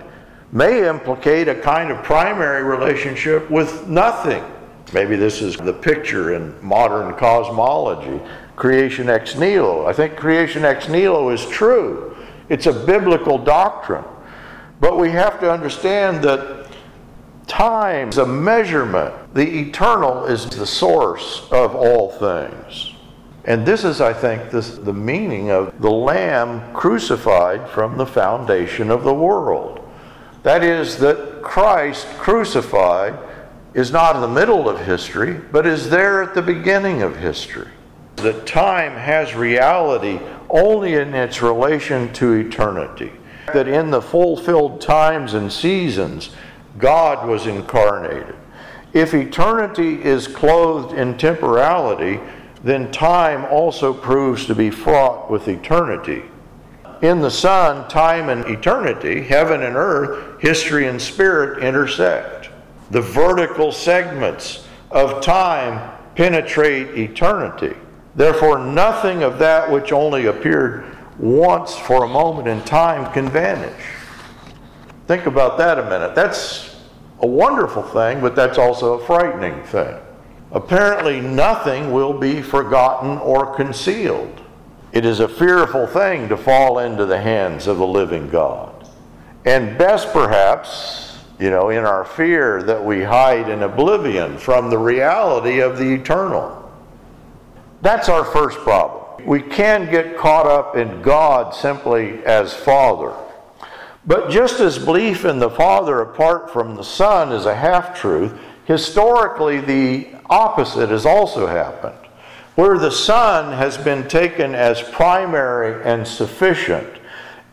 may 0.52 0.88
implicate 0.88 1.48
a 1.48 1.56
kind 1.56 1.92
of 1.92 2.04
primary 2.04 2.64
relationship 2.64 3.50
with 3.50 3.88
nothing. 3.88 4.44
Maybe 4.94 5.16
this 5.16 5.42
is 5.42 5.58
the 5.58 5.74
picture 5.74 6.36
in 6.36 6.54
modern 6.64 7.16
cosmology 7.16 8.22
creation 8.56 9.10
ex 9.10 9.36
nihilo. 9.36 9.88
I 9.88 9.94
think 9.94 10.16
creation 10.16 10.64
ex 10.64 10.88
nihilo 10.88 11.30
is 11.30 11.46
true. 11.48 12.13
It's 12.50 12.66
a 12.66 12.74
biblical 12.74 13.38
doctrine. 13.38 14.06
But 14.80 14.98
we 14.98 15.12
have 15.12 15.40
to 15.40 15.52
understand 15.52 16.24
that 16.24 16.68
time 17.48 18.10
is 18.10 18.18
a 18.18 18.26
measurement. 18.26 19.14
The 19.34 19.62
eternal 19.62 20.26
is 20.26 20.50
the 20.50 20.68
source 20.68 21.48
of 21.52 21.76
all 21.76 22.12
things. 22.12 22.94
And 23.46 23.66
this 23.66 23.84
is, 23.84 24.00
I 24.00 24.14
think, 24.14 24.52
this, 24.52 24.78
the 24.78 24.94
meaning 24.94 25.52
of 25.52 25.82
the 25.82 25.92
Lamb 25.92 26.74
crucified 26.74 27.70
from 27.70 27.98
the 27.98 28.06
foundation 28.06 28.90
of 28.90 29.04
the 29.04 29.14
world. 29.14 29.80
That 30.44 30.64
is, 30.64 30.98
that 31.00 31.42
Christ 31.42 32.08
crucified 32.18 33.18
is 33.74 33.92
not 33.92 34.16
in 34.16 34.22
the 34.22 34.28
middle 34.28 34.70
of 34.70 34.86
history, 34.86 35.34
but 35.52 35.66
is 35.66 35.90
there 35.90 36.22
at 36.22 36.34
the 36.34 36.42
beginning 36.42 37.02
of 37.02 37.18
history. 37.18 37.70
That 38.18 38.46
time 38.46 38.94
has 38.94 39.36
reality 39.36 40.20
only 40.50 40.94
in 40.94 41.14
its 41.14 41.42
relation 41.42 42.14
to 42.14 42.34
eternity. 42.34 43.12
That 43.54 43.68
in 43.68 43.92
the 43.92 44.02
fulfilled 44.02 44.80
times 44.82 45.34
and 45.34 45.52
seasons, 45.52 46.30
God 46.78 47.28
was 47.28 47.48
incarnated. 47.48 48.36
If 48.94 49.14
eternity 49.14 50.02
is 50.04 50.28
clothed 50.28 50.94
in 50.94 51.18
temporality, 51.18 52.20
then 52.64 52.92
time 52.92 53.44
also 53.46 53.94
proves 53.94 54.46
to 54.46 54.56
be 54.56 54.70
fraught 54.70 55.30
with 55.30 55.48
eternity. 55.48 56.24
In 57.02 57.20
the 57.20 57.32
Son, 57.32 57.88
time 57.90 58.30
and 58.30 58.46
eternity, 58.46 59.22
heaven 59.22 59.64
and 59.64 59.76
earth, 59.76 60.40
history 60.40 60.88
and 60.88 61.02
spirit 61.02 61.62
intersect. 61.62 62.50
The 62.92 63.02
vertical 63.02 63.72
segments 63.72 64.66
of 64.92 65.22
time 65.22 65.92
penetrate 66.16 66.98
eternity. 66.98 67.76
Therefore, 68.16 68.60
nothing 68.60 69.24
of 69.24 69.40
that 69.40 69.70
which 69.72 69.92
only 69.92 70.28
appeared 70.28 70.96
once 71.18 71.76
for 71.76 72.04
a 72.04 72.08
moment 72.08 72.48
in 72.48 72.62
time 72.64 73.12
can 73.14 73.30
vanish. 73.30 73.84
Think 75.08 75.26
about 75.26 75.58
that 75.58 75.80
a 75.80 75.84
minute. 75.84 76.16
That's 76.16 76.76
a 77.20 77.28
wonderful 77.28 77.84
thing, 77.84 78.22
but 78.22 78.36
that's 78.36 78.58
also 78.58 78.94
a 78.94 79.06
frightening 79.06 79.64
thing. 79.64 79.96
Apparently, 80.52 81.20
nothing 81.20 81.92
will 81.92 82.14
be 82.14 82.42
forgotten 82.42 83.18
or 83.18 83.56
concealed. 83.56 84.42
It 84.92 85.06
is 85.06 85.20
a 85.20 85.28
fearful 85.28 85.88
thing 85.88 86.30
to 86.30 86.38
fall 86.38 86.80
into 86.80 87.08
the 87.08 87.20
hands 87.20 87.66
of 87.66 87.78
the 87.78 87.88
living 87.88 88.30
God. 88.30 88.88
And 89.46 89.78
best, 89.78 90.14
perhaps, 90.14 91.18
you 91.40 91.50
know, 91.50 91.70
in 91.70 91.84
our 91.84 92.06
fear 92.06 92.62
that 92.64 92.84
we 92.84 93.04
hide 93.04 93.50
in 93.50 93.64
oblivion 93.64 94.38
from 94.38 94.70
the 94.70 94.78
reality 94.78 95.60
of 95.60 95.80
the 95.80 95.94
eternal. 95.96 96.63
That's 97.84 98.08
our 98.08 98.24
first 98.24 98.60
problem. 98.60 99.28
We 99.28 99.42
can 99.42 99.92
get 99.92 100.16
caught 100.16 100.48
up 100.48 100.78
in 100.78 101.02
God 101.02 101.54
simply 101.54 102.24
as 102.24 102.54
Father. 102.54 103.14
But 104.06 104.30
just 104.30 104.62
as 104.62 104.80
belief 104.80 105.26
in 105.26 105.40
the 105.40 105.50
Father 105.50 106.00
apart 106.00 106.50
from 106.50 106.76
the 106.76 106.84
Son 106.86 107.34
is 107.34 107.46
a 107.46 107.54
half 107.54 108.00
truth, 108.00 108.40
historically 108.64 109.60
the 109.60 110.08
opposite 110.30 110.92
has 110.92 111.06
also 111.06 111.46
happened. 111.46 111.98
Where 112.56 112.78
the 112.78 112.90
Son 112.90 113.52
has 113.52 113.78
been 113.78 114.08
taken 114.08 114.56
as 114.56 114.82
primary 114.82 115.84
and 115.84 116.08
sufficient, 116.08 116.88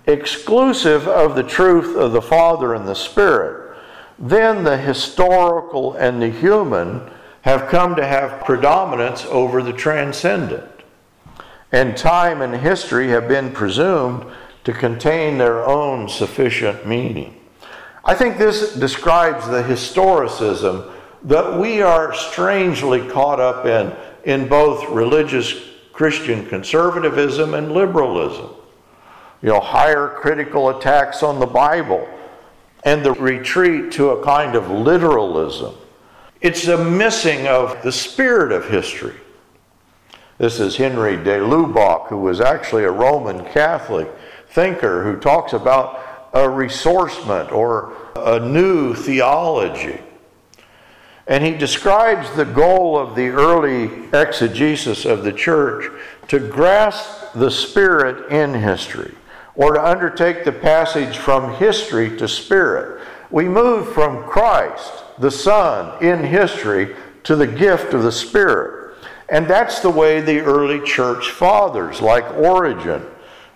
exclusive 0.07 1.09
of 1.09 1.35
the 1.35 1.43
truth 1.43 1.97
of 1.97 2.13
the 2.13 2.23
Father 2.23 2.75
and 2.75 2.87
the 2.87 2.95
Spirit, 2.95 3.77
then 4.17 4.63
the 4.63 4.79
historical 4.79 5.95
and 5.95 6.23
the 6.23 6.31
human 6.31 7.11
have 7.43 7.69
come 7.69 7.97
to 7.97 8.07
have 8.07 8.45
predominance 8.45 9.25
over 9.27 9.63
the 9.63 9.73
transcendent. 9.73 10.71
And 11.73 11.97
time 11.97 12.43
and 12.43 12.55
history 12.55 13.09
have 13.09 13.29
been 13.29 13.53
presumed 13.53 14.27
to 14.65 14.73
contain 14.73 15.39
their 15.39 15.65
own 15.65 16.09
sufficient 16.09 16.87
meaning. 16.87 17.41
I 18.05 18.15
think 18.15 18.39
this 18.39 18.75
describes 18.75 19.47
the 19.47 19.63
historicism 19.63 20.93
that 21.25 21.59
we 21.59 21.83
are 21.83 22.15
strangely 22.15 23.07
caught 23.09 23.41
up 23.41 23.67
in 23.67 23.95
in 24.25 24.49
both 24.49 24.89
religious 24.91 25.55
Christian 25.93 26.47
conservatism 26.47 27.55
and 27.55 27.73
liberalism. 27.73 28.51
You 29.43 29.51
know, 29.51 29.61
higher 29.61 30.09
critical 30.09 30.71
attacks 30.71 31.23
on 31.23 31.39
the 31.41 31.47
Bible 31.47 32.07
and 32.85 33.05
the 33.05 33.13
retreat 33.13 33.93
to 33.93 34.11
a 34.11 34.25
kind 34.25 34.55
of 34.55 34.71
literalism 34.71 35.75
it's 36.41 36.67
a 36.69 36.83
missing 36.83 37.47
of 37.47 37.83
the 37.83 37.93
spirit 37.93 38.53
of 38.53 38.69
history. 38.69 39.17
This 40.39 40.59
is 40.59 40.77
Henri 40.77 41.17
de 41.17 41.39
Lubac, 41.39 42.09
who 42.09 42.17
was 42.17 42.41
actually 42.41 42.85
a 42.85 42.91
Roman 42.91 43.45
Catholic 43.53 44.09
thinker 44.49 45.05
who 45.05 45.21
talks 45.21 45.53
about 45.53 46.31
a 46.33 46.49
ressourcement 46.49 47.53
or 47.53 47.93
a 48.17 48.41
new 48.41 48.95
theology. 48.95 50.01
And 51.27 51.45
he 51.45 51.53
describes 51.53 52.31
the 52.33 52.45
goal 52.45 52.99
of 52.99 53.15
the 53.15 53.29
early 53.29 54.09
exegesis 54.13 55.05
of 55.05 55.23
the 55.25 55.33
church 55.33 55.93
to 56.29 56.39
grasp 56.39 57.35
the 57.35 57.51
spirit 57.51 58.33
in 58.33 58.55
history, 58.55 59.15
or 59.55 59.75
to 59.75 59.85
undertake 59.85 60.45
the 60.45 60.53
passage 60.53 61.19
from 61.19 61.55
history 61.57 62.17
to 62.17 62.27
spirit. 62.27 63.03
We 63.31 63.49
move 63.49 63.93
from 63.93 64.25
Christ, 64.25 65.05
the 65.21 65.31
Son, 65.31 66.03
in 66.03 66.25
history 66.25 66.97
to 67.25 67.37
the 67.37 67.47
gift 67.47 67.95
of 67.95 68.03
the 68.03 68.13
Spirit. 68.13 68.97
And 69.29 69.47
that's 69.47 69.81
the 69.81 69.91
way 69.91 70.21
the 70.21 70.41
early 70.41 70.81
church 70.85 71.31
fathers, 71.31 72.01
like 72.01 72.29
Origen, 72.35 73.07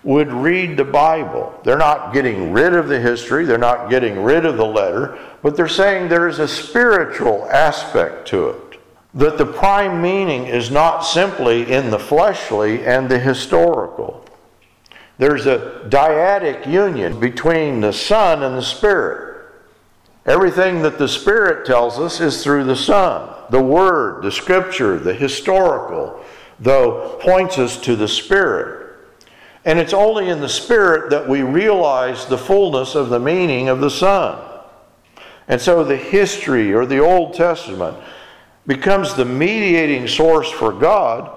would 0.03 0.31
read 0.31 0.77
the 0.77 0.85
Bible. 0.85 1.59
They're 1.63 1.77
not 1.77 2.13
getting 2.13 2.53
rid 2.53 2.73
of 2.73 2.87
the 2.87 2.99
history, 2.99 3.43
they're 3.43 3.57
not 3.57 3.89
getting 3.89 4.23
rid 4.23 4.45
of 4.45 4.55
the 4.55 4.65
letter, 4.65 5.19
but 5.41 5.57
they're 5.57 5.67
saying 5.67 6.07
there 6.07 6.29
is 6.29 6.39
a 6.39 6.47
spiritual 6.47 7.47
aspect 7.51 8.27
to 8.29 8.49
it. 8.49 8.79
That 9.15 9.37
the 9.37 9.45
prime 9.45 10.01
meaning 10.01 10.45
is 10.45 10.69
not 10.69 10.99
simply 11.01 11.71
in 11.71 11.89
the 11.89 11.99
fleshly 11.99 12.85
and 12.85 13.09
the 13.09 13.17
historical. 13.17 14.23
There's 15.17 15.47
a 15.47 15.87
dyadic 15.89 16.67
union 16.67 17.19
between 17.19 17.81
the 17.81 17.93
Son 17.93 18.43
and 18.43 18.55
the 18.55 18.61
Spirit. 18.61 19.34
Everything 20.25 20.81
that 20.81 20.97
the 20.97 21.07
Spirit 21.07 21.65
tells 21.65 21.99
us 21.99 22.19
is 22.19 22.43
through 22.43 22.63
the 22.63 22.75
Son. 22.75 23.29
The 23.51 23.61
Word, 23.61 24.23
the 24.23 24.31
Scripture, 24.31 24.97
the 24.97 25.13
historical, 25.13 26.23
though, 26.59 27.19
points 27.21 27.59
us 27.59 27.77
to 27.81 27.95
the 27.95 28.07
Spirit. 28.07 28.97
And 29.65 29.77
it's 29.77 29.93
only 29.93 30.29
in 30.29 30.41
the 30.41 30.49
Spirit 30.49 31.11
that 31.11 31.27
we 31.27 31.43
realize 31.43 32.25
the 32.25 32.37
fullness 32.37 32.95
of 32.95 33.09
the 33.09 33.19
meaning 33.19 33.67
of 33.67 33.81
the 33.81 33.89
Son. 33.89 34.39
And 35.47 35.61
so 35.61 35.83
the 35.83 35.97
history 35.97 36.73
or 36.73 36.85
the 36.87 36.99
Old 36.99 37.35
Testament 37.35 37.97
becomes 38.65 39.13
the 39.13 39.25
mediating 39.25 40.07
source 40.07 40.49
for 40.49 40.71
God 40.71 41.31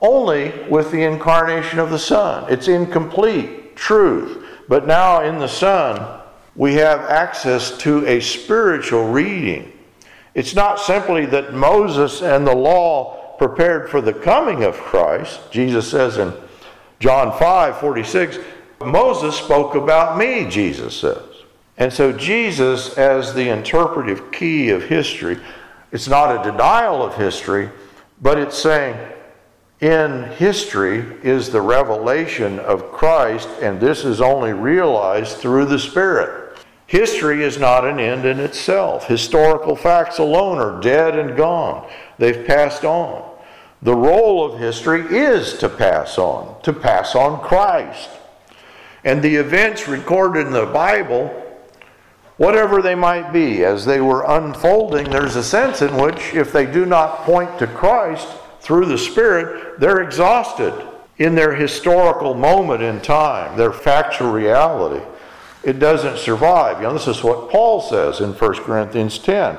only 0.00 0.52
with 0.70 0.90
the 0.90 1.02
incarnation 1.02 1.78
of 1.78 1.90
the 1.90 1.98
Son. 1.98 2.50
It's 2.50 2.68
incomplete 2.68 3.76
truth. 3.76 4.46
But 4.66 4.86
now 4.86 5.22
in 5.22 5.38
the 5.38 5.48
Son, 5.48 6.19
we 6.56 6.74
have 6.74 7.00
access 7.00 7.76
to 7.78 8.06
a 8.06 8.20
spiritual 8.20 9.08
reading. 9.08 9.72
It's 10.34 10.54
not 10.54 10.78
simply 10.78 11.26
that 11.26 11.54
Moses 11.54 12.22
and 12.22 12.46
the 12.46 12.54
law 12.54 13.36
prepared 13.38 13.88
for 13.88 14.00
the 14.00 14.12
coming 14.12 14.64
of 14.64 14.76
Christ. 14.76 15.40
Jesus 15.50 15.90
says 15.90 16.18
in 16.18 16.32
John 16.98 17.36
5 17.38 17.78
46, 17.78 18.38
Moses 18.84 19.36
spoke 19.36 19.74
about 19.74 20.18
me, 20.18 20.46
Jesus 20.48 20.96
says. 20.96 21.22
And 21.78 21.92
so, 21.92 22.12
Jesus, 22.12 22.98
as 22.98 23.32
the 23.32 23.48
interpretive 23.48 24.30
key 24.30 24.68
of 24.68 24.84
history, 24.84 25.38
it's 25.92 26.08
not 26.08 26.46
a 26.46 26.50
denial 26.50 27.02
of 27.02 27.14
history, 27.14 27.70
but 28.20 28.38
it's 28.38 28.58
saying, 28.58 28.96
in 29.80 30.24
history 30.32 30.98
is 31.22 31.48
the 31.48 31.62
revelation 31.62 32.58
of 32.58 32.92
Christ, 32.92 33.48
and 33.62 33.80
this 33.80 34.04
is 34.04 34.20
only 34.20 34.52
realized 34.52 35.38
through 35.38 35.64
the 35.64 35.78
Spirit. 35.78 36.39
History 36.90 37.44
is 37.44 37.56
not 37.56 37.84
an 37.84 38.00
end 38.00 38.24
in 38.24 38.40
itself. 38.40 39.06
Historical 39.06 39.76
facts 39.76 40.18
alone 40.18 40.58
are 40.58 40.80
dead 40.80 41.16
and 41.16 41.36
gone, 41.36 41.88
they've 42.18 42.44
passed 42.44 42.84
on. 42.84 43.30
The 43.80 43.94
role 43.94 44.44
of 44.44 44.58
history 44.58 45.02
is 45.16 45.56
to 45.58 45.68
pass 45.68 46.18
on, 46.18 46.60
to 46.62 46.72
pass 46.72 47.14
on 47.14 47.40
Christ. 47.42 48.10
And 49.04 49.22
the 49.22 49.36
events 49.36 49.86
recorded 49.86 50.48
in 50.48 50.52
the 50.52 50.66
Bible, 50.66 51.28
whatever 52.38 52.82
they 52.82 52.96
might 52.96 53.32
be, 53.32 53.64
as 53.64 53.84
they 53.84 54.00
were 54.00 54.24
unfolding, 54.24 55.10
there's 55.10 55.36
a 55.36 55.44
sense 55.44 55.82
in 55.82 55.96
which, 55.96 56.34
if 56.34 56.52
they 56.52 56.66
do 56.66 56.86
not 56.86 57.18
point 57.18 57.56
to 57.60 57.68
Christ 57.68 58.26
through 58.62 58.86
the 58.86 58.98
Spirit, 58.98 59.78
they're 59.78 60.02
exhausted 60.02 60.74
in 61.18 61.36
their 61.36 61.54
historical 61.54 62.34
moment 62.34 62.82
in 62.82 63.00
time, 63.00 63.56
their 63.56 63.72
factual 63.72 64.32
reality. 64.32 65.04
It 65.62 65.78
doesn't 65.78 66.18
survive. 66.18 66.78
You 66.78 66.84
know, 66.84 66.92
this 66.94 67.08
is 67.08 67.22
what 67.22 67.50
Paul 67.50 67.80
says 67.80 68.20
in 68.20 68.32
1 68.32 68.54
Corinthians 68.64 69.18
10. 69.18 69.58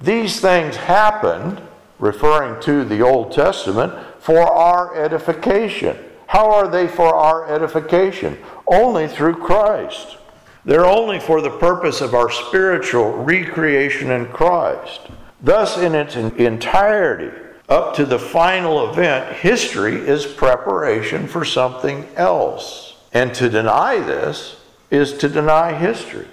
These 0.00 0.40
things 0.40 0.76
happened 0.76 1.60
referring 2.00 2.60
to 2.62 2.84
the 2.84 3.02
Old 3.02 3.30
Testament, 3.30 3.92
for 4.18 4.40
our 4.40 4.96
edification. 4.96 5.96
How 6.26 6.50
are 6.50 6.68
they 6.68 6.88
for 6.88 7.14
our 7.14 7.52
edification? 7.52 8.38
Only 8.66 9.06
through 9.06 9.36
Christ. 9.36 10.16
They're 10.64 10.86
only 10.86 11.20
for 11.20 11.40
the 11.40 11.50
purpose 11.58 12.00
of 12.00 12.14
our 12.14 12.30
spiritual 12.30 13.12
recreation 13.12 14.10
in 14.10 14.26
Christ. 14.26 15.00
Thus, 15.42 15.78
in 15.78 15.94
its 15.94 16.16
entirety, 16.16 17.36
up 17.68 17.94
to 17.96 18.04
the 18.04 18.18
final 18.18 18.90
event, 18.90 19.36
history 19.36 19.94
is 19.94 20.26
preparation 20.26 21.26
for 21.26 21.44
something 21.44 22.06
else. 22.16 22.96
And 23.12 23.34
to 23.34 23.48
deny 23.48 23.98
this 23.98 24.56
is 24.90 25.12
to 25.18 25.28
deny 25.28 25.72
history 25.72 26.26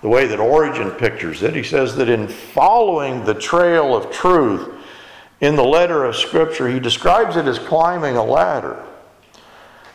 the 0.00 0.08
way 0.08 0.26
that 0.26 0.38
Origen 0.38 0.90
pictures 0.92 1.42
it. 1.42 1.54
He 1.54 1.62
says 1.62 1.96
that 1.96 2.08
in 2.08 2.28
following 2.28 3.24
the 3.24 3.34
trail 3.34 3.96
of 3.96 4.12
truth 4.12 4.74
in 5.40 5.56
the 5.56 5.64
letter 5.64 6.04
of 6.04 6.16
Scripture, 6.16 6.68
he 6.68 6.80
describes 6.80 7.36
it 7.36 7.46
as 7.46 7.58
climbing 7.58 8.16
a 8.16 8.24
ladder. 8.24 8.84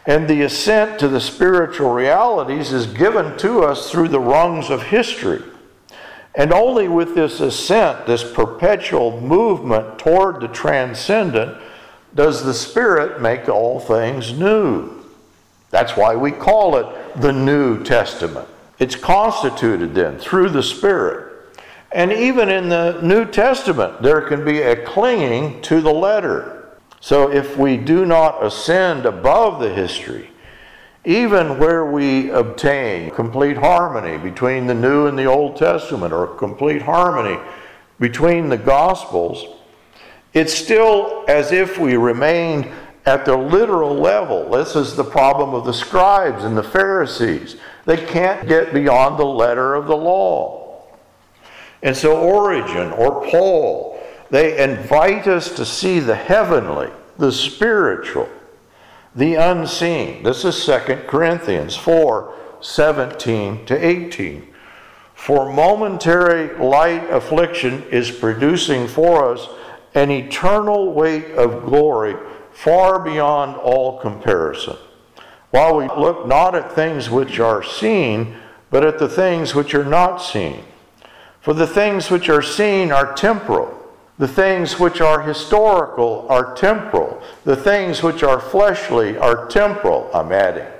And 0.06 0.28
the 0.28 0.42
ascent 0.42 1.00
to 1.00 1.08
the 1.08 1.22
spiritual 1.22 1.92
realities 1.92 2.74
is 2.74 2.88
given 2.88 3.38
to 3.38 3.64
us 3.64 3.90
through 3.90 4.10
the 4.10 4.20
rungs 4.20 4.70
of 4.70 4.84
history. 4.84 5.42
And 6.36 6.52
only 6.52 6.90
with 6.90 7.16
this 7.16 7.40
ascent, 7.40 8.06
this 8.06 8.30
perpetual 8.30 9.22
movement 9.22 10.00
toward 10.00 10.42
the 10.42 10.48
transcendent, 10.50 11.58
does 12.16 12.44
the 12.44 12.54
Spirit 12.54 13.22
make 13.22 13.48
all 13.48 13.80
things 13.80 14.34
new. 14.34 15.03
That's 15.74 15.98
why 15.98 16.16
we 16.16 16.32
call 16.32 16.76
it 16.76 17.20
the 17.20 17.34
New 17.34 17.84
Testament. 17.84 18.48
It's 18.78 18.96
constituted 18.96 19.96
then 19.96 20.20
through 20.20 20.50
the 20.50 20.62
Spirit. 20.62 21.58
And 21.92 22.12
even 22.12 22.48
in 22.48 22.70
the 22.70 23.02
New 23.02 23.26
Testament, 23.26 24.04
there 24.04 24.22
can 24.22 24.46
be 24.46 24.62
a 24.62 24.86
clinging 24.86 25.64
to 25.64 25.82
the 25.82 25.92
letter. 25.92 26.78
So 27.00 27.32
if 27.32 27.58
we 27.58 27.78
do 27.78 28.06
not 28.06 28.46
ascend 28.46 29.08
above 29.08 29.60
the 29.60 29.74
history, 29.74 30.30
even 31.06 31.58
where 31.58 31.88
we 31.88 32.30
obtain 32.30 33.10
complete 33.10 33.58
harmony 33.58 34.20
between 34.20 34.68
the 34.68 34.76
New 34.76 35.08
and 35.08 35.18
the 35.18 35.26
Old 35.26 35.58
Testament, 35.58 36.14
or 36.14 36.28
complete 36.28 36.84
harmony 36.84 37.40
between 38.00 38.48
the 38.48 38.60
Gospels, 38.60 39.44
it's 40.36 40.54
still 40.54 41.26
as 41.28 41.52
if 41.52 41.80
we 41.80 41.98
remained 41.98 42.72
at 43.06 43.26
the 43.26 43.36
literal 43.36 43.96
level. 43.96 44.50
This 44.50 44.76
is 44.76 44.96
the 44.96 45.04
problem 45.04 45.54
of 45.54 45.66
the 45.66 45.74
scribes 45.74 46.44
and 46.44 46.58
the 46.58 46.64
Pharisees. 46.64 47.58
They 47.86 47.98
can't 47.98 48.48
get 48.48 48.74
beyond 48.74 49.20
the 49.20 49.26
letter 49.26 49.76
of 49.76 49.88
the 49.88 49.98
law. 49.98 50.84
And 51.82 51.96
so, 51.96 52.18
Origen 52.18 52.92
or 52.94 53.30
Paul, 53.30 54.02
they 54.30 54.64
invite 54.64 55.28
us 55.28 55.54
to 55.56 55.66
see 55.66 56.00
the 56.00 56.16
heavenly, 56.16 56.90
the 57.18 57.32
spiritual, 57.32 58.30
the 59.14 59.36
unseen. 59.36 60.24
This 60.24 60.46
is 60.46 60.66
2 60.66 61.04
Corinthians 61.08 61.76
4 61.76 62.34
17 62.62 63.66
to 63.66 63.86
18. 63.86 64.48
For 65.14 65.52
momentary 65.52 66.56
light 66.58 67.10
affliction 67.10 67.84
is 67.92 68.10
producing 68.10 68.88
for 68.88 69.34
us 69.34 69.50
an 69.94 70.10
eternal 70.10 70.94
weight 70.94 71.32
of 71.32 71.66
glory 71.66 72.16
far 72.54 73.00
beyond 73.00 73.56
all 73.58 74.00
comparison. 74.00 74.78
While 75.52 75.76
we 75.76 75.88
look 75.88 76.28
not 76.28 76.56
at 76.56 76.74
things 76.74 77.10
which 77.10 77.40
are 77.40 77.64
seen, 77.64 78.36
but 78.70 78.84
at 78.84 78.98
the 78.98 79.10
things 79.10 79.54
which 79.54 79.76
are 79.76 79.86
not 79.86 80.18
seen. 80.18 80.64
For 81.42 81.54
the 81.54 81.68
things 81.68 82.10
which 82.10 82.30
are 82.30 82.42
seen 82.42 82.92
are 82.92 83.14
temporal. 83.14 83.80
The 84.18 84.28
things 84.28 84.80
which 84.80 85.02
are 85.02 85.22
historical 85.22 86.26
are 86.30 86.56
temporal. 86.56 87.22
The 87.44 87.56
things 87.56 88.02
which 88.02 88.24
are 88.24 88.40
fleshly 88.40 89.18
are 89.18 89.48
temporal, 89.48 90.10
I'm 90.14 90.32
adding. 90.32 90.72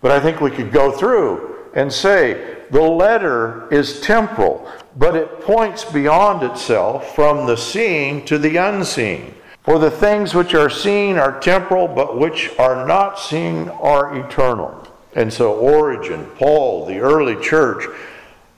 But 0.00 0.12
I 0.12 0.20
think 0.20 0.40
we 0.40 0.50
could 0.50 0.72
go 0.72 0.90
through 0.90 1.70
and 1.74 1.92
say 1.92 2.62
the 2.70 2.80
letter 2.80 3.68
is 3.72 4.00
temporal, 4.00 4.68
but 4.96 5.16
it 5.16 5.40
points 5.40 5.84
beyond 5.84 6.42
itself 6.42 7.14
from 7.14 7.46
the 7.46 7.56
seen 7.56 8.24
to 8.26 8.38
the 8.38 8.56
unseen. 8.56 9.34
For 9.64 9.78
the 9.78 9.90
things 9.90 10.34
which 10.34 10.54
are 10.54 10.68
seen 10.68 11.16
are 11.16 11.40
temporal, 11.40 11.88
but 11.88 12.18
which 12.18 12.50
are 12.58 12.86
not 12.86 13.18
seen 13.18 13.70
are 13.70 14.14
eternal. 14.14 14.86
And 15.16 15.32
so, 15.32 15.54
Origen, 15.54 16.26
Paul, 16.36 16.84
the 16.84 16.98
early 16.98 17.42
church, 17.42 17.84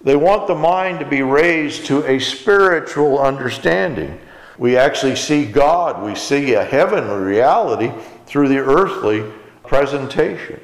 they 0.02 0.16
want 0.16 0.48
the 0.48 0.54
mind 0.56 0.98
to 0.98 1.06
be 1.06 1.22
raised 1.22 1.86
to 1.86 2.04
a 2.04 2.18
spiritual 2.18 3.20
understanding. 3.20 4.18
We 4.58 4.76
actually 4.76 5.14
see 5.14 5.46
God, 5.46 6.02
we 6.02 6.16
see 6.16 6.54
a 6.54 6.64
heavenly 6.64 7.24
reality 7.24 7.92
through 8.26 8.48
the 8.48 8.58
earthly 8.58 9.30
presentation. 9.64 10.60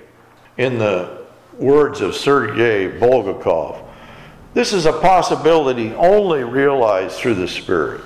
In 0.59 0.79
the 0.79 1.25
words 1.57 2.01
of 2.01 2.17
Sergei 2.17 2.89
Bulgakov, 2.99 3.85
This 4.55 4.73
is 4.73 4.87
a 4.87 4.93
possibility 4.93 5.93
only 5.95 6.43
realized 6.43 7.17
through 7.17 7.35
the 7.35 7.49
Spirit. 7.49 8.01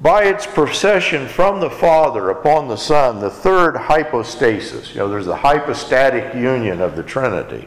By 0.00 0.24
its 0.24 0.46
procession 0.46 1.26
from 1.26 1.58
the 1.58 1.70
Father 1.70 2.28
upon 2.28 2.68
the 2.68 2.76
Son, 2.76 3.18
the 3.18 3.30
third 3.30 3.76
hypostasis, 3.76 4.90
you 4.90 4.98
know, 4.98 5.08
there's 5.08 5.26
the 5.26 5.36
hypostatic 5.36 6.34
union 6.34 6.82
of 6.82 6.96
the 6.96 7.02
Trinity. 7.02 7.66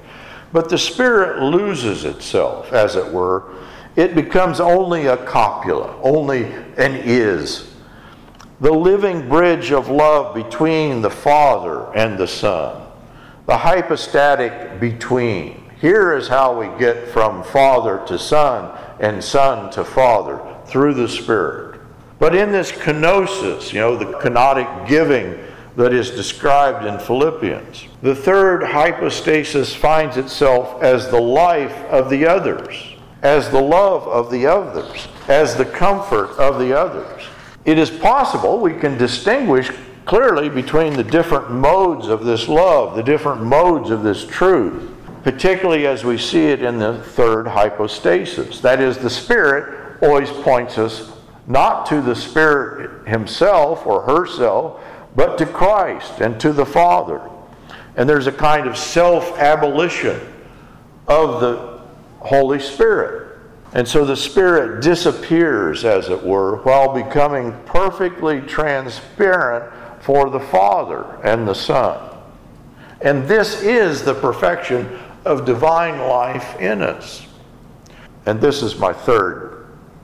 But 0.53 0.69
the 0.69 0.77
Spirit 0.77 1.41
loses 1.41 2.05
itself, 2.05 2.71
as 2.71 2.95
it 2.95 3.11
were. 3.11 3.55
It 3.95 4.13
becomes 4.13 4.59
only 4.59 5.07
a 5.07 5.17
copula, 5.17 5.99
only 6.03 6.45
an 6.77 6.95
is. 7.03 7.73
The 8.61 8.71
living 8.71 9.27
bridge 9.27 9.71
of 9.71 9.89
love 9.89 10.35
between 10.35 11.01
the 11.01 11.09
Father 11.09 11.91
and 11.95 12.17
the 12.17 12.27
Son. 12.27 12.85
The 13.47 13.57
hypostatic 13.57 14.79
between. 14.79 15.71
Here 15.81 16.15
is 16.15 16.27
how 16.27 16.59
we 16.59 16.77
get 16.77 17.07
from 17.07 17.43
Father 17.43 18.03
to 18.05 18.19
Son 18.19 18.77
and 18.99 19.23
Son 19.23 19.71
to 19.71 19.83
Father 19.83 20.39
through 20.65 20.93
the 20.93 21.07
Spirit. 21.09 21.68
But 22.19 22.35
in 22.35 22.51
this 22.51 22.71
kenosis, 22.71 23.73
you 23.73 23.79
know, 23.79 23.95
the 23.95 24.17
kenotic 24.19 24.87
giving 24.87 25.39
that 25.77 25.93
is 25.93 26.11
described 26.11 26.85
in 26.85 26.99
Philippians, 26.99 27.85
the 28.01 28.13
third 28.13 28.63
hypostasis 28.63 29.73
finds 29.73 30.17
itself 30.17 30.83
as 30.83 31.09
the 31.09 31.19
life 31.19 31.75
of 31.85 32.09
the 32.09 32.27
others, 32.27 32.75
as 33.21 33.49
the 33.49 33.61
love 33.61 34.05
of 34.07 34.29
the 34.29 34.45
others, 34.45 35.07
as 35.29 35.55
the 35.55 35.65
comfort 35.65 36.31
of 36.31 36.59
the 36.59 36.77
others. 36.77 37.23
It 37.63 37.77
is 37.77 37.89
possible 37.89 38.59
we 38.59 38.73
can 38.73 38.97
distinguish 38.97 39.71
clearly 40.05 40.49
between 40.49 40.93
the 40.93 41.03
different 41.03 41.49
modes 41.49 42.07
of 42.07 42.25
this 42.25 42.47
love, 42.47 42.95
the 42.95 43.03
different 43.03 43.43
modes 43.43 43.89
of 43.89 44.03
this 44.03 44.25
truth 44.25 44.89
particularly 45.23 45.85
as 45.85 46.03
we 46.03 46.17
see 46.17 46.45
it 46.45 46.63
in 46.63 46.79
the 46.79 46.97
third 46.97 47.47
hypostasis. 47.47 48.61
That 48.61 48.79
is, 48.79 48.97
the 48.97 49.09
Spirit 49.09 50.01
always 50.01 50.29
points 50.29 50.77
us 50.77 51.11
not 51.49 51.87
to 51.87 51.99
the 51.99 52.15
Spirit 52.15 53.07
himself 53.07 53.85
or 53.85 54.03
herself, 54.03 54.81
but 55.15 55.37
to 55.39 55.45
Christ 55.47 56.21
and 56.21 56.39
to 56.39 56.53
the 56.53 56.65
Father. 56.65 57.19
And 57.97 58.07
there's 58.07 58.27
a 58.27 58.31
kind 58.31 58.67
of 58.67 58.77
self 58.77 59.37
abolition 59.37 60.21
of 61.07 61.41
the 61.41 61.81
Holy 62.19 62.59
Spirit. 62.59 63.39
And 63.73 63.87
so 63.87 64.05
the 64.05 64.15
Spirit 64.15 64.81
disappears, 64.81 65.85
as 65.85 66.09
it 66.09 66.23
were, 66.23 66.57
while 66.57 66.93
becoming 66.93 67.51
perfectly 67.65 68.41
transparent 68.41 69.73
for 70.01 70.29
the 70.29 70.39
Father 70.39 71.19
and 71.23 71.47
the 71.47 71.55
Son. 71.55 72.15
And 73.01 73.27
this 73.27 73.63
is 73.63 74.03
the 74.03 74.13
perfection 74.13 74.99
of 75.25 75.45
divine 75.45 75.99
life 75.99 76.59
in 76.59 76.83
us. 76.83 77.25
And 78.27 78.39
this 78.39 78.61
is 78.61 78.77
my 78.77 78.93
third 78.93 79.48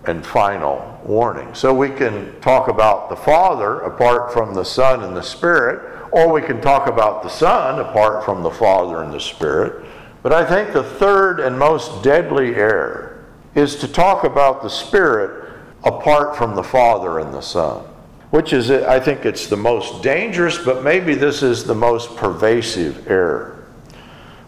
and 0.08 0.26
final 0.26 1.00
warning. 1.04 1.54
So 1.54 1.74
we 1.74 1.90
can 1.90 2.40
talk 2.42 2.68
about 2.68 3.10
the 3.10 3.16
Father 3.16 3.80
apart 3.82 4.34
from 4.34 4.54
the 4.54 4.64
Son 4.64 5.04
and 5.04 5.16
the 5.16 5.24
Spirit, 5.24 6.10
or 6.12 6.32
we 6.32 6.42
can 6.42 6.62
talk 6.62 6.88
about 6.88 7.24
the 7.24 7.30
Son 7.30 7.80
apart 7.80 8.24
from 8.24 8.44
the 8.44 8.52
Father 8.52 9.04
and 9.04 9.14
the 9.14 9.20
Spirit. 9.20 9.86
But 10.24 10.34
I 10.34 10.46
think 10.46 10.74
the 10.74 10.84
third 10.84 11.40
and 11.40 11.58
most 11.58 12.04
deadly 12.04 12.56
error 12.56 13.26
is 13.54 13.76
to 13.78 13.88
talk 13.88 14.24
about 14.24 14.64
the 14.64 14.70
Spirit 14.70 15.54
apart 15.84 16.36
from 16.36 16.56
the 16.56 16.64
Father 16.64 17.20
and 17.20 17.34
the 17.34 17.42
Son, 17.42 17.84
which 18.32 18.52
is, 18.52 18.72
I 18.72 19.00
think 19.00 19.26
it's 19.26 19.48
the 19.48 19.58
most 19.58 20.02
dangerous, 20.02 20.58
but 20.58 20.84
maybe 20.84 21.14
this 21.14 21.44
is 21.44 21.64
the 21.64 21.76
most 21.76 22.16
pervasive 22.16 23.10
error. 23.10 23.66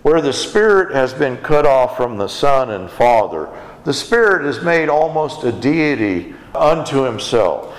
Where 0.01 0.21
the 0.21 0.33
Spirit 0.33 0.95
has 0.95 1.13
been 1.13 1.37
cut 1.37 1.65
off 1.65 1.95
from 1.95 2.17
the 2.17 2.27
Son 2.27 2.71
and 2.71 2.89
Father, 2.89 3.47
the 3.87 3.93
Spirit 3.93 4.45
is 4.45 4.61
made 4.65 4.89
almost 4.89 5.45
a 5.45 5.51
deity 5.53 6.35
unto 6.53 7.03
himself. 7.03 7.73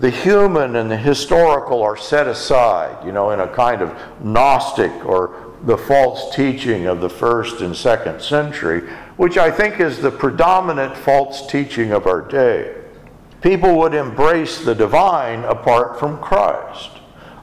The 0.00 0.08
human 0.08 0.76
and 0.76 0.90
the 0.90 0.96
historical 0.96 1.82
are 1.82 1.94
set 1.94 2.26
aside, 2.26 3.04
you 3.04 3.12
know, 3.12 3.32
in 3.32 3.40
a 3.40 3.46
kind 3.46 3.82
of 3.82 3.94
Gnostic 4.24 4.90
or 5.04 5.52
the 5.64 5.76
false 5.76 6.34
teaching 6.34 6.86
of 6.86 7.02
the 7.02 7.10
first 7.10 7.60
and 7.60 7.76
second 7.76 8.22
century, 8.22 8.88
which 9.18 9.36
I 9.36 9.50
think 9.50 9.78
is 9.78 10.00
the 10.00 10.10
predominant 10.10 10.96
false 10.96 11.46
teaching 11.46 11.92
of 11.92 12.06
our 12.06 12.22
day. 12.22 12.74
People 13.42 13.76
would 13.76 13.92
embrace 13.92 14.64
the 14.64 14.74
divine 14.74 15.44
apart 15.44 16.00
from 16.00 16.16
Christ, 16.16 16.92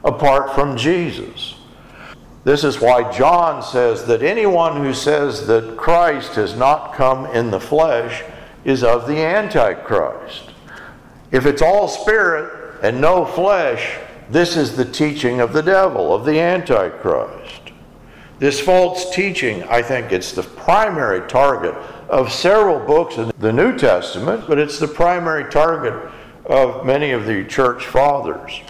apart 0.02 0.52
from 0.56 0.76
Jesus. 0.76 1.54
This 2.44 2.62
is 2.62 2.78
why 2.78 3.10
John 3.10 3.62
says 3.62 4.04
that 4.04 4.22
anyone 4.22 4.76
who 4.76 4.92
says 4.92 5.46
that 5.46 5.78
Christ 5.78 6.34
has 6.34 6.54
not 6.54 6.94
come 6.94 7.24
in 7.26 7.50
the 7.50 7.58
flesh 7.58 8.22
is 8.64 8.84
of 8.84 9.06
the 9.06 9.16
Antichrist. 9.16 10.50
If 11.32 11.46
it's 11.46 11.62
all 11.62 11.88
spirit 11.88 12.80
and 12.82 13.00
no 13.00 13.24
flesh, 13.24 13.98
this 14.30 14.56
is 14.56 14.76
the 14.76 14.84
teaching 14.84 15.40
of 15.40 15.54
the 15.54 15.62
devil, 15.62 16.14
of 16.14 16.26
the 16.26 16.38
Antichrist. 16.38 17.72
This 18.38 18.60
false 18.60 19.14
teaching, 19.14 19.62
I 19.64 19.80
think 19.80 20.12
it's 20.12 20.32
the 20.32 20.42
primary 20.42 21.26
target 21.28 21.74
of 22.10 22.30
several 22.30 22.78
books 22.78 23.16
in 23.16 23.32
the 23.38 23.52
New 23.52 23.78
Testament, 23.78 24.44
but 24.46 24.58
it's 24.58 24.78
the 24.78 24.88
primary 24.88 25.50
target 25.50 25.94
of 26.44 26.84
many 26.84 27.12
of 27.12 27.24
the 27.24 27.44
church 27.44 27.86
fathers. 27.86 28.60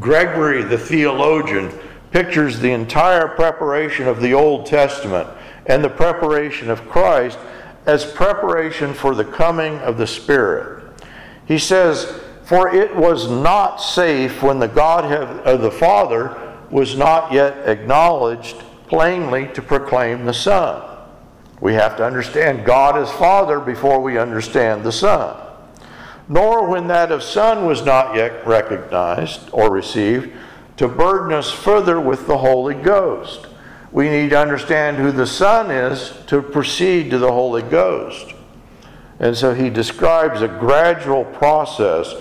Gregory, 0.00 0.62
the 0.64 0.78
theologian, 0.78 1.70
pictures 2.12 2.60
the 2.60 2.70
entire 2.70 3.26
preparation 3.26 4.06
of 4.06 4.20
the 4.20 4.34
Old 4.34 4.66
Testament 4.66 5.28
and 5.66 5.82
the 5.82 5.90
preparation 5.90 6.70
of 6.70 6.88
Christ 6.88 7.38
as 7.86 8.04
preparation 8.04 8.94
for 8.94 9.14
the 9.14 9.24
coming 9.24 9.78
of 9.78 9.96
the 9.96 10.06
Spirit. 10.06 10.84
He 11.46 11.58
says, 11.58 12.20
For 12.44 12.72
it 12.74 12.94
was 12.94 13.30
not 13.30 13.76
safe 13.76 14.42
when 14.42 14.58
the 14.58 14.68
Godhead 14.68 15.40
of 15.40 15.62
the 15.62 15.70
Father 15.70 16.56
was 16.70 16.96
not 16.96 17.32
yet 17.32 17.68
acknowledged 17.68 18.56
plainly 18.86 19.48
to 19.54 19.62
proclaim 19.62 20.24
the 20.24 20.34
Son. 20.34 20.88
We 21.60 21.74
have 21.74 21.96
to 21.96 22.04
understand 22.04 22.64
God 22.64 22.96
as 22.96 23.10
Father 23.12 23.60
before 23.60 24.00
we 24.00 24.18
understand 24.18 24.82
the 24.82 24.92
Son. 24.92 25.36
Nor 26.28 26.68
when 26.68 26.88
that 26.88 27.12
of 27.12 27.22
Son 27.22 27.66
was 27.66 27.84
not 27.84 28.14
yet 28.14 28.46
recognized 28.46 29.48
or 29.52 29.70
received 29.70 30.32
to 30.76 30.88
burden 30.88 31.32
us 31.32 31.50
further 31.50 32.00
with 32.00 32.26
the 32.26 32.38
Holy 32.38 32.74
Ghost. 32.74 33.46
We 33.90 34.08
need 34.08 34.30
to 34.30 34.38
understand 34.38 34.96
who 34.96 35.12
the 35.12 35.26
Son 35.26 35.70
is 35.70 36.14
to 36.28 36.40
proceed 36.40 37.10
to 37.10 37.18
the 37.18 37.30
Holy 37.30 37.62
Ghost. 37.62 38.34
And 39.20 39.36
so 39.36 39.54
he 39.54 39.68
describes 39.68 40.40
a 40.40 40.48
gradual 40.48 41.24
process 41.24 42.14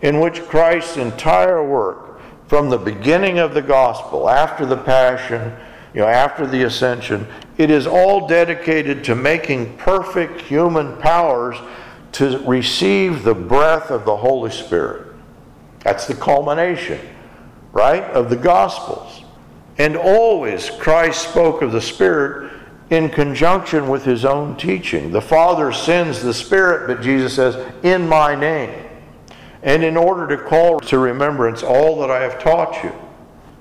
in 0.00 0.20
which 0.20 0.40
Christ's 0.42 0.96
entire 0.96 1.62
work, 1.66 2.20
from 2.46 2.70
the 2.70 2.78
beginning 2.78 3.38
of 3.38 3.52
the 3.52 3.60
gospel, 3.60 4.30
after 4.30 4.64
the 4.64 4.76
passion, 4.76 5.52
you 5.92 6.00
know, 6.00 6.06
after 6.06 6.46
the 6.46 6.62
ascension, 6.62 7.26
it 7.58 7.70
is 7.70 7.86
all 7.86 8.26
dedicated 8.26 9.04
to 9.04 9.14
making 9.14 9.76
perfect 9.76 10.40
human 10.40 10.96
powers 10.96 11.56
to 12.12 12.38
receive 12.46 13.22
the 13.22 13.34
breath 13.34 13.90
of 13.90 14.06
the 14.06 14.16
Holy 14.16 14.50
Spirit. 14.50 15.14
That's 15.80 16.06
the 16.06 16.14
culmination 16.14 17.00
right, 17.72 18.04
of 18.04 18.30
the 18.30 18.36
Gospels. 18.36 19.24
And 19.78 19.96
always 19.96 20.70
Christ 20.70 21.28
spoke 21.28 21.62
of 21.62 21.72
the 21.72 21.80
Spirit 21.80 22.52
in 22.90 23.10
conjunction 23.10 23.88
with 23.88 24.04
his 24.04 24.24
own 24.24 24.56
teaching. 24.56 25.12
The 25.12 25.20
Father 25.20 25.72
sends 25.72 26.22
the 26.22 26.34
Spirit, 26.34 26.86
but 26.86 27.02
Jesus 27.02 27.34
says, 27.34 27.72
in 27.82 28.08
my 28.08 28.34
name. 28.34 28.86
And 29.62 29.84
in 29.84 29.96
order 29.96 30.26
to 30.28 30.42
call 30.42 30.80
to 30.80 30.98
remembrance 30.98 31.62
all 31.62 32.00
that 32.00 32.10
I 32.10 32.22
have 32.22 32.42
taught 32.42 32.82
you. 32.82 32.92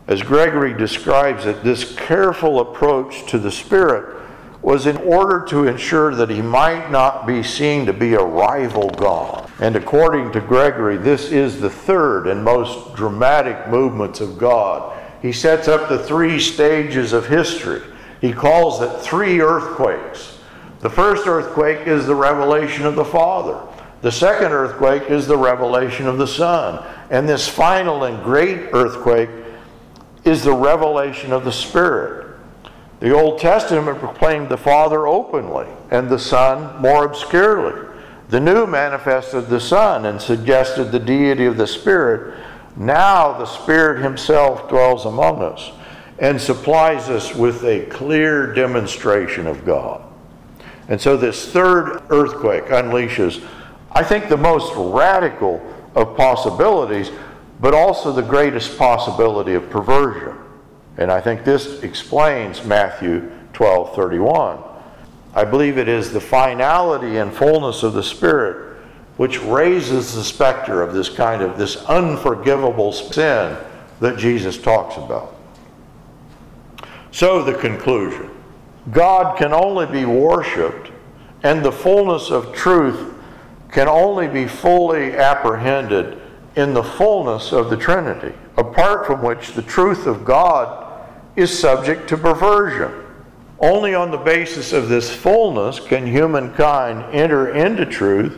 As 0.08 0.22
Gregory 0.22 0.74
describes 0.74 1.46
it, 1.46 1.63
this 1.63 1.96
careful 1.96 2.62
approach 2.62 3.30
to 3.30 3.38
the 3.38 3.52
Spirit 3.52 4.16
was 4.62 4.88
in 4.88 4.98
order 4.98 5.46
to 5.46 5.67
ensure 5.67 6.13
that 6.15 6.30
he 6.30 6.41
might 6.41 6.89
not 6.91 7.26
be 7.26 7.43
seen 7.43 7.86
to 7.86 7.93
be 7.93 8.15
a 8.15 8.24
rival 8.24 8.89
God. 8.89 9.50
And 9.60 9.76
according 9.76 10.32
to 10.34 10.41
Gregory, 10.41 10.98
this 10.98 11.32
is 11.32 11.62
the 11.62 11.70
third 11.70 12.28
and 12.28 12.43
most 12.43 12.96
dramatic 12.96 13.67
movements 13.70 14.20
of 14.20 14.38
God. 14.38 14.98
He 15.22 15.32
sets 15.32 15.67
up 15.67 15.89
the 15.89 16.04
three 16.04 16.39
stages 16.39 17.13
of 17.13 17.28
history. 17.28 17.82
He 18.22 18.34
calls 18.34 18.82
it 18.82 19.02
three 19.02 19.41
earthquakes. 19.41 20.39
The 20.80 20.89
first 20.89 21.28
earthquake 21.28 21.88
is 21.88 22.06
the 22.06 22.15
revelation 22.15 22.86
of 22.86 22.96
the 22.96 23.06
Father. 23.06 23.62
The 24.02 24.12
second 24.12 24.52
earthquake 24.52 25.10
is 25.10 25.26
the 25.26 25.38
revelation 25.38 26.08
of 26.08 26.17
the 26.17 26.28
Son. 26.28 26.86
And 27.10 27.28
this 27.28 27.48
final 27.48 28.04
and 28.04 28.24
great 28.24 28.70
earthquake 28.74 29.30
is 30.24 30.43
the 30.43 30.54
revelation 30.54 31.32
of 31.32 31.46
the 31.46 31.52
Spirit. 31.52 32.27
The 33.00 33.14
Old 33.14 33.40
Testament 33.40 34.00
proclaimed 34.00 34.50
the 34.50 34.58
Father 34.58 35.06
openly 35.06 35.68
and 35.92 36.10
the 36.10 36.18
Son 36.18 36.82
more 36.82 37.06
obscurely. 37.06 37.88
The 38.30 38.40
New 38.40 38.66
manifested 38.66 39.48
the 39.48 39.60
Son 39.60 40.06
and 40.06 40.20
suggested 40.20 40.86
the 40.86 41.00
deity 41.00 41.46
of 41.46 41.58
the 41.58 41.68
Spirit. 41.68 42.40
Now 42.76 43.38
the 43.38 43.46
Spirit 43.46 44.02
Himself 44.02 44.68
dwells 44.68 45.06
among 45.06 45.44
us 45.44 45.72
and 46.20 46.42
supplies 46.42 47.10
us 47.10 47.36
with 47.36 47.64
a 47.64 47.86
clear 47.86 48.52
demonstration 48.54 49.46
of 49.46 49.64
God. 49.64 50.02
And 50.90 51.00
so 51.00 51.16
this 51.16 51.52
third 51.52 52.02
earthquake 52.10 52.66
unleashes, 52.66 53.46
I 53.92 54.04
think, 54.04 54.28
the 54.28 54.38
most 54.38 54.74
radical 54.76 55.62
of 55.96 56.18
possibilities, 56.18 57.12
but 57.60 57.76
also 57.76 58.12
the 58.12 58.24
greatest 58.24 58.78
possibility 58.78 59.54
of 59.54 59.70
perversion. 59.70 60.36
And 60.98 61.12
I 61.12 61.22
think 61.22 61.44
this 61.44 61.84
explains 61.84 62.64
Matthew 62.66 63.32
12 63.54 63.96
31. 63.96 64.60
I 65.34 65.44
believe 65.44 65.78
it 65.78 65.88
is 65.88 66.12
the 66.12 66.22
finality 66.22 67.18
and 67.18 67.32
fullness 67.32 67.84
of 67.84 67.94
the 67.94 68.04
Spirit 68.04 68.68
which 69.18 69.42
raises 69.42 70.14
the 70.14 70.24
specter 70.24 70.82
of 70.82 70.94
this 70.94 71.10
kind 71.10 71.42
of 71.42 71.58
this 71.58 71.76
unforgivable 71.86 72.92
sin 72.94 73.58
that 74.00 74.18
Jesus 74.18 74.58
talks 74.58 74.96
about. 74.98 75.36
So 77.12 77.44
the 77.44 77.56
conclusion 77.56 78.30
God 78.92 79.38
can 79.38 79.54
only 79.54 79.86
be 79.88 80.06
worshiped, 80.06 80.92
and 81.44 81.66
the 81.66 81.72
fullness 81.72 82.32
of 82.32 82.54
truth 82.54 83.16
can 83.72 83.88
only 83.88 84.28
be 84.28 84.48
fully 84.48 85.14
apprehended 85.16 86.22
in 86.56 86.74
the 86.74 86.84
fullness 86.84 87.52
of 87.52 87.70
the 87.70 87.78
Trinity, 87.78 88.34
apart 88.56 89.06
from 89.06 89.22
which 89.22 89.54
the 89.54 89.62
truth 89.62 90.08
of 90.08 90.24
God 90.24 90.87
is 91.38 91.58
subject 91.58 92.10
to 92.10 92.17
perversion. 92.17 92.91
Only 93.60 93.95
on 93.95 94.12
the 94.12 94.17
basis 94.17 94.73
of 94.73 94.89
this 94.89 95.15
fullness 95.15 95.80
can 95.80 96.06
humankind 96.06 97.15
enter 97.15 97.56
into 97.56 97.86
truth 97.86 98.38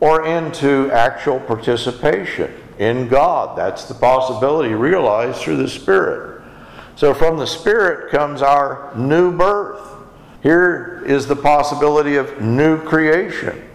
or 0.00 0.26
into 0.26 0.90
actual 0.92 1.40
participation 1.40 2.52
in 2.78 3.08
God. 3.08 3.58
That's 3.58 3.86
the 3.86 3.94
possibility 3.94 4.74
realized 4.74 5.40
through 5.40 5.56
the 5.56 5.68
Spirit. 5.68 6.42
So 6.96 7.14
from 7.14 7.38
the 7.38 7.46
Spirit 7.46 8.10
comes 8.10 8.42
our 8.42 8.92
new 8.96 9.36
birth. 9.36 9.80
Here 10.42 11.02
is 11.06 11.26
the 11.26 11.36
possibility 11.36 12.16
of 12.16 12.40
new 12.40 12.82
creation. 12.82 13.68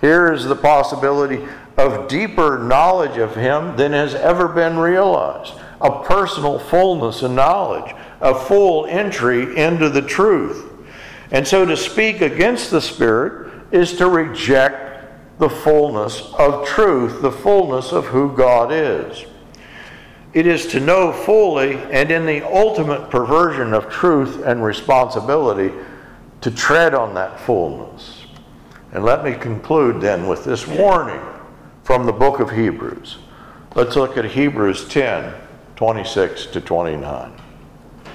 Here 0.00 0.32
is 0.32 0.44
the 0.44 0.56
possibility 0.56 1.44
of 1.76 2.08
deeper 2.08 2.58
knowledge 2.58 3.18
of 3.18 3.34
Him 3.34 3.76
than 3.76 3.92
has 3.92 4.14
ever 4.14 4.48
been 4.48 4.78
realized. 4.78 5.54
A 5.80 6.02
personal 6.04 6.58
fullness 6.58 7.22
and 7.22 7.36
knowledge, 7.36 7.94
a 8.20 8.34
full 8.34 8.86
entry 8.86 9.56
into 9.56 9.90
the 9.90 10.02
truth. 10.02 10.72
And 11.30 11.46
so 11.46 11.64
to 11.64 11.76
speak 11.76 12.20
against 12.20 12.70
the 12.70 12.80
Spirit 12.80 13.52
is 13.72 13.96
to 13.96 14.08
reject 14.08 15.38
the 15.38 15.50
fullness 15.50 16.32
of 16.38 16.66
truth, 16.66 17.20
the 17.20 17.32
fullness 17.32 17.92
of 17.92 18.06
who 18.06 18.34
God 18.34 18.72
is. 18.72 19.26
It 20.32 20.46
is 20.46 20.66
to 20.68 20.80
know 20.80 21.12
fully 21.12 21.76
and 21.90 22.10
in 22.10 22.26
the 22.26 22.42
ultimate 22.42 23.10
perversion 23.10 23.74
of 23.74 23.90
truth 23.90 24.42
and 24.44 24.62
responsibility 24.62 25.72
to 26.42 26.50
tread 26.50 26.94
on 26.94 27.14
that 27.14 27.40
fullness. 27.40 28.24
And 28.92 29.04
let 29.04 29.24
me 29.24 29.34
conclude 29.34 30.00
then 30.00 30.26
with 30.26 30.44
this 30.44 30.66
warning 30.66 31.22
from 31.82 32.06
the 32.06 32.12
book 32.12 32.40
of 32.40 32.50
Hebrews. 32.50 33.18
Let's 33.74 33.96
look 33.96 34.16
at 34.16 34.24
Hebrews 34.24 34.88
10 34.88 35.34
26 35.76 36.46
to 36.46 36.60
29. 36.60 37.32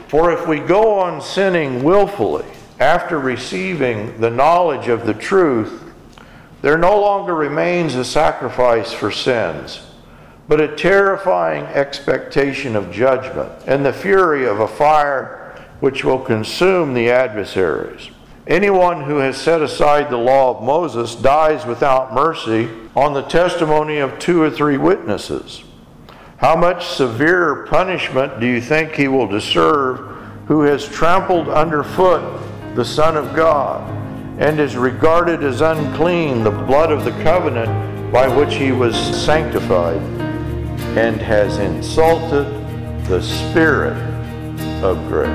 For 0.08 0.32
if 0.34 0.48
we 0.48 0.60
go 0.60 1.00
on 1.00 1.22
sinning 1.22 1.84
willfully 1.84 2.46
after 2.80 3.20
receiving 3.20 4.20
the 4.20 4.30
knowledge 4.30 4.88
of 4.88 5.06
the 5.06 5.14
truth, 5.14 5.84
there 6.62 6.78
no 6.78 7.00
longer 7.00 7.36
remains 7.36 7.96
a 7.96 8.04
sacrifice 8.04 8.92
for 8.92 9.12
sins, 9.12 9.82
but 10.48 10.60
a 10.60 10.76
terrifying 10.76 11.64
expectation 11.66 12.76
of 12.76 12.92
judgment 12.92 13.52
and 13.68 13.86
the 13.86 13.94
fury 13.94 14.46
of 14.46 14.60
a 14.60 14.68
fire 14.68 15.56
which 15.80 16.04
will 16.04 16.20
consume 16.20 16.94
the 16.94 17.10
adversaries. 17.10 18.10
Anyone 18.48 19.04
who 19.04 19.18
has 19.18 19.38
set 19.38 19.62
aside 19.62 20.10
the 20.10 20.18
law 20.18 20.58
of 20.58 20.64
Moses 20.64 21.16
dies 21.16 21.66
without 21.66 22.14
mercy 22.14 22.70
on 22.96 23.14
the 23.14 23.22
testimony 23.22 24.00
of 24.00 24.18
two 24.20 24.42
or 24.42 24.50
three 24.50 24.78
witnesses. 24.78 25.64
How 26.42 26.58
much 26.58 26.88
severer 26.88 27.66
punishment 27.68 28.42
do 28.42 28.46
you 28.48 28.60
think 28.60 28.94
he 28.94 29.08
will 29.08 29.28
deserve 29.28 30.00
who 30.48 30.64
has 30.64 30.86
trampled 30.86 31.48
underfoot 31.48 32.42
the 32.76 32.84
Son 32.84 33.16
of 33.16 33.34
God? 33.34 34.02
and 34.42 34.60
is 34.60 34.76
regarded 34.76 35.44
as 35.44 35.62
unclean 35.62 36.44
the 36.44 36.50
blood 36.50 36.92
of 36.92 37.06
the 37.06 37.12
covenant 37.24 37.70
by 38.12 38.28
which 38.28 38.56
he 38.56 38.72
was 38.72 38.96
sanctified, 39.24 40.02
and 40.98 41.22
has 41.22 41.60
insulted 41.60 42.48
the 43.06 43.22
Spirit 43.22 43.96
of 44.84 44.98
grace. 45.08 45.30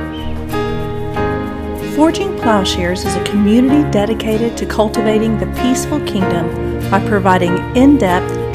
Forging 1.95 2.37
Plowshares 2.39 3.05
is 3.05 3.15
a 3.15 3.25
community 3.25 3.89
dedicated 3.93 4.57
to 4.57 4.67
cultivating 4.67 5.39
the 5.39 5.47
peaceful 5.63 6.01
kingdom 6.01 6.51
by 6.91 6.99
providing 7.07 7.57
in 7.77 7.97
depth, 7.97 8.36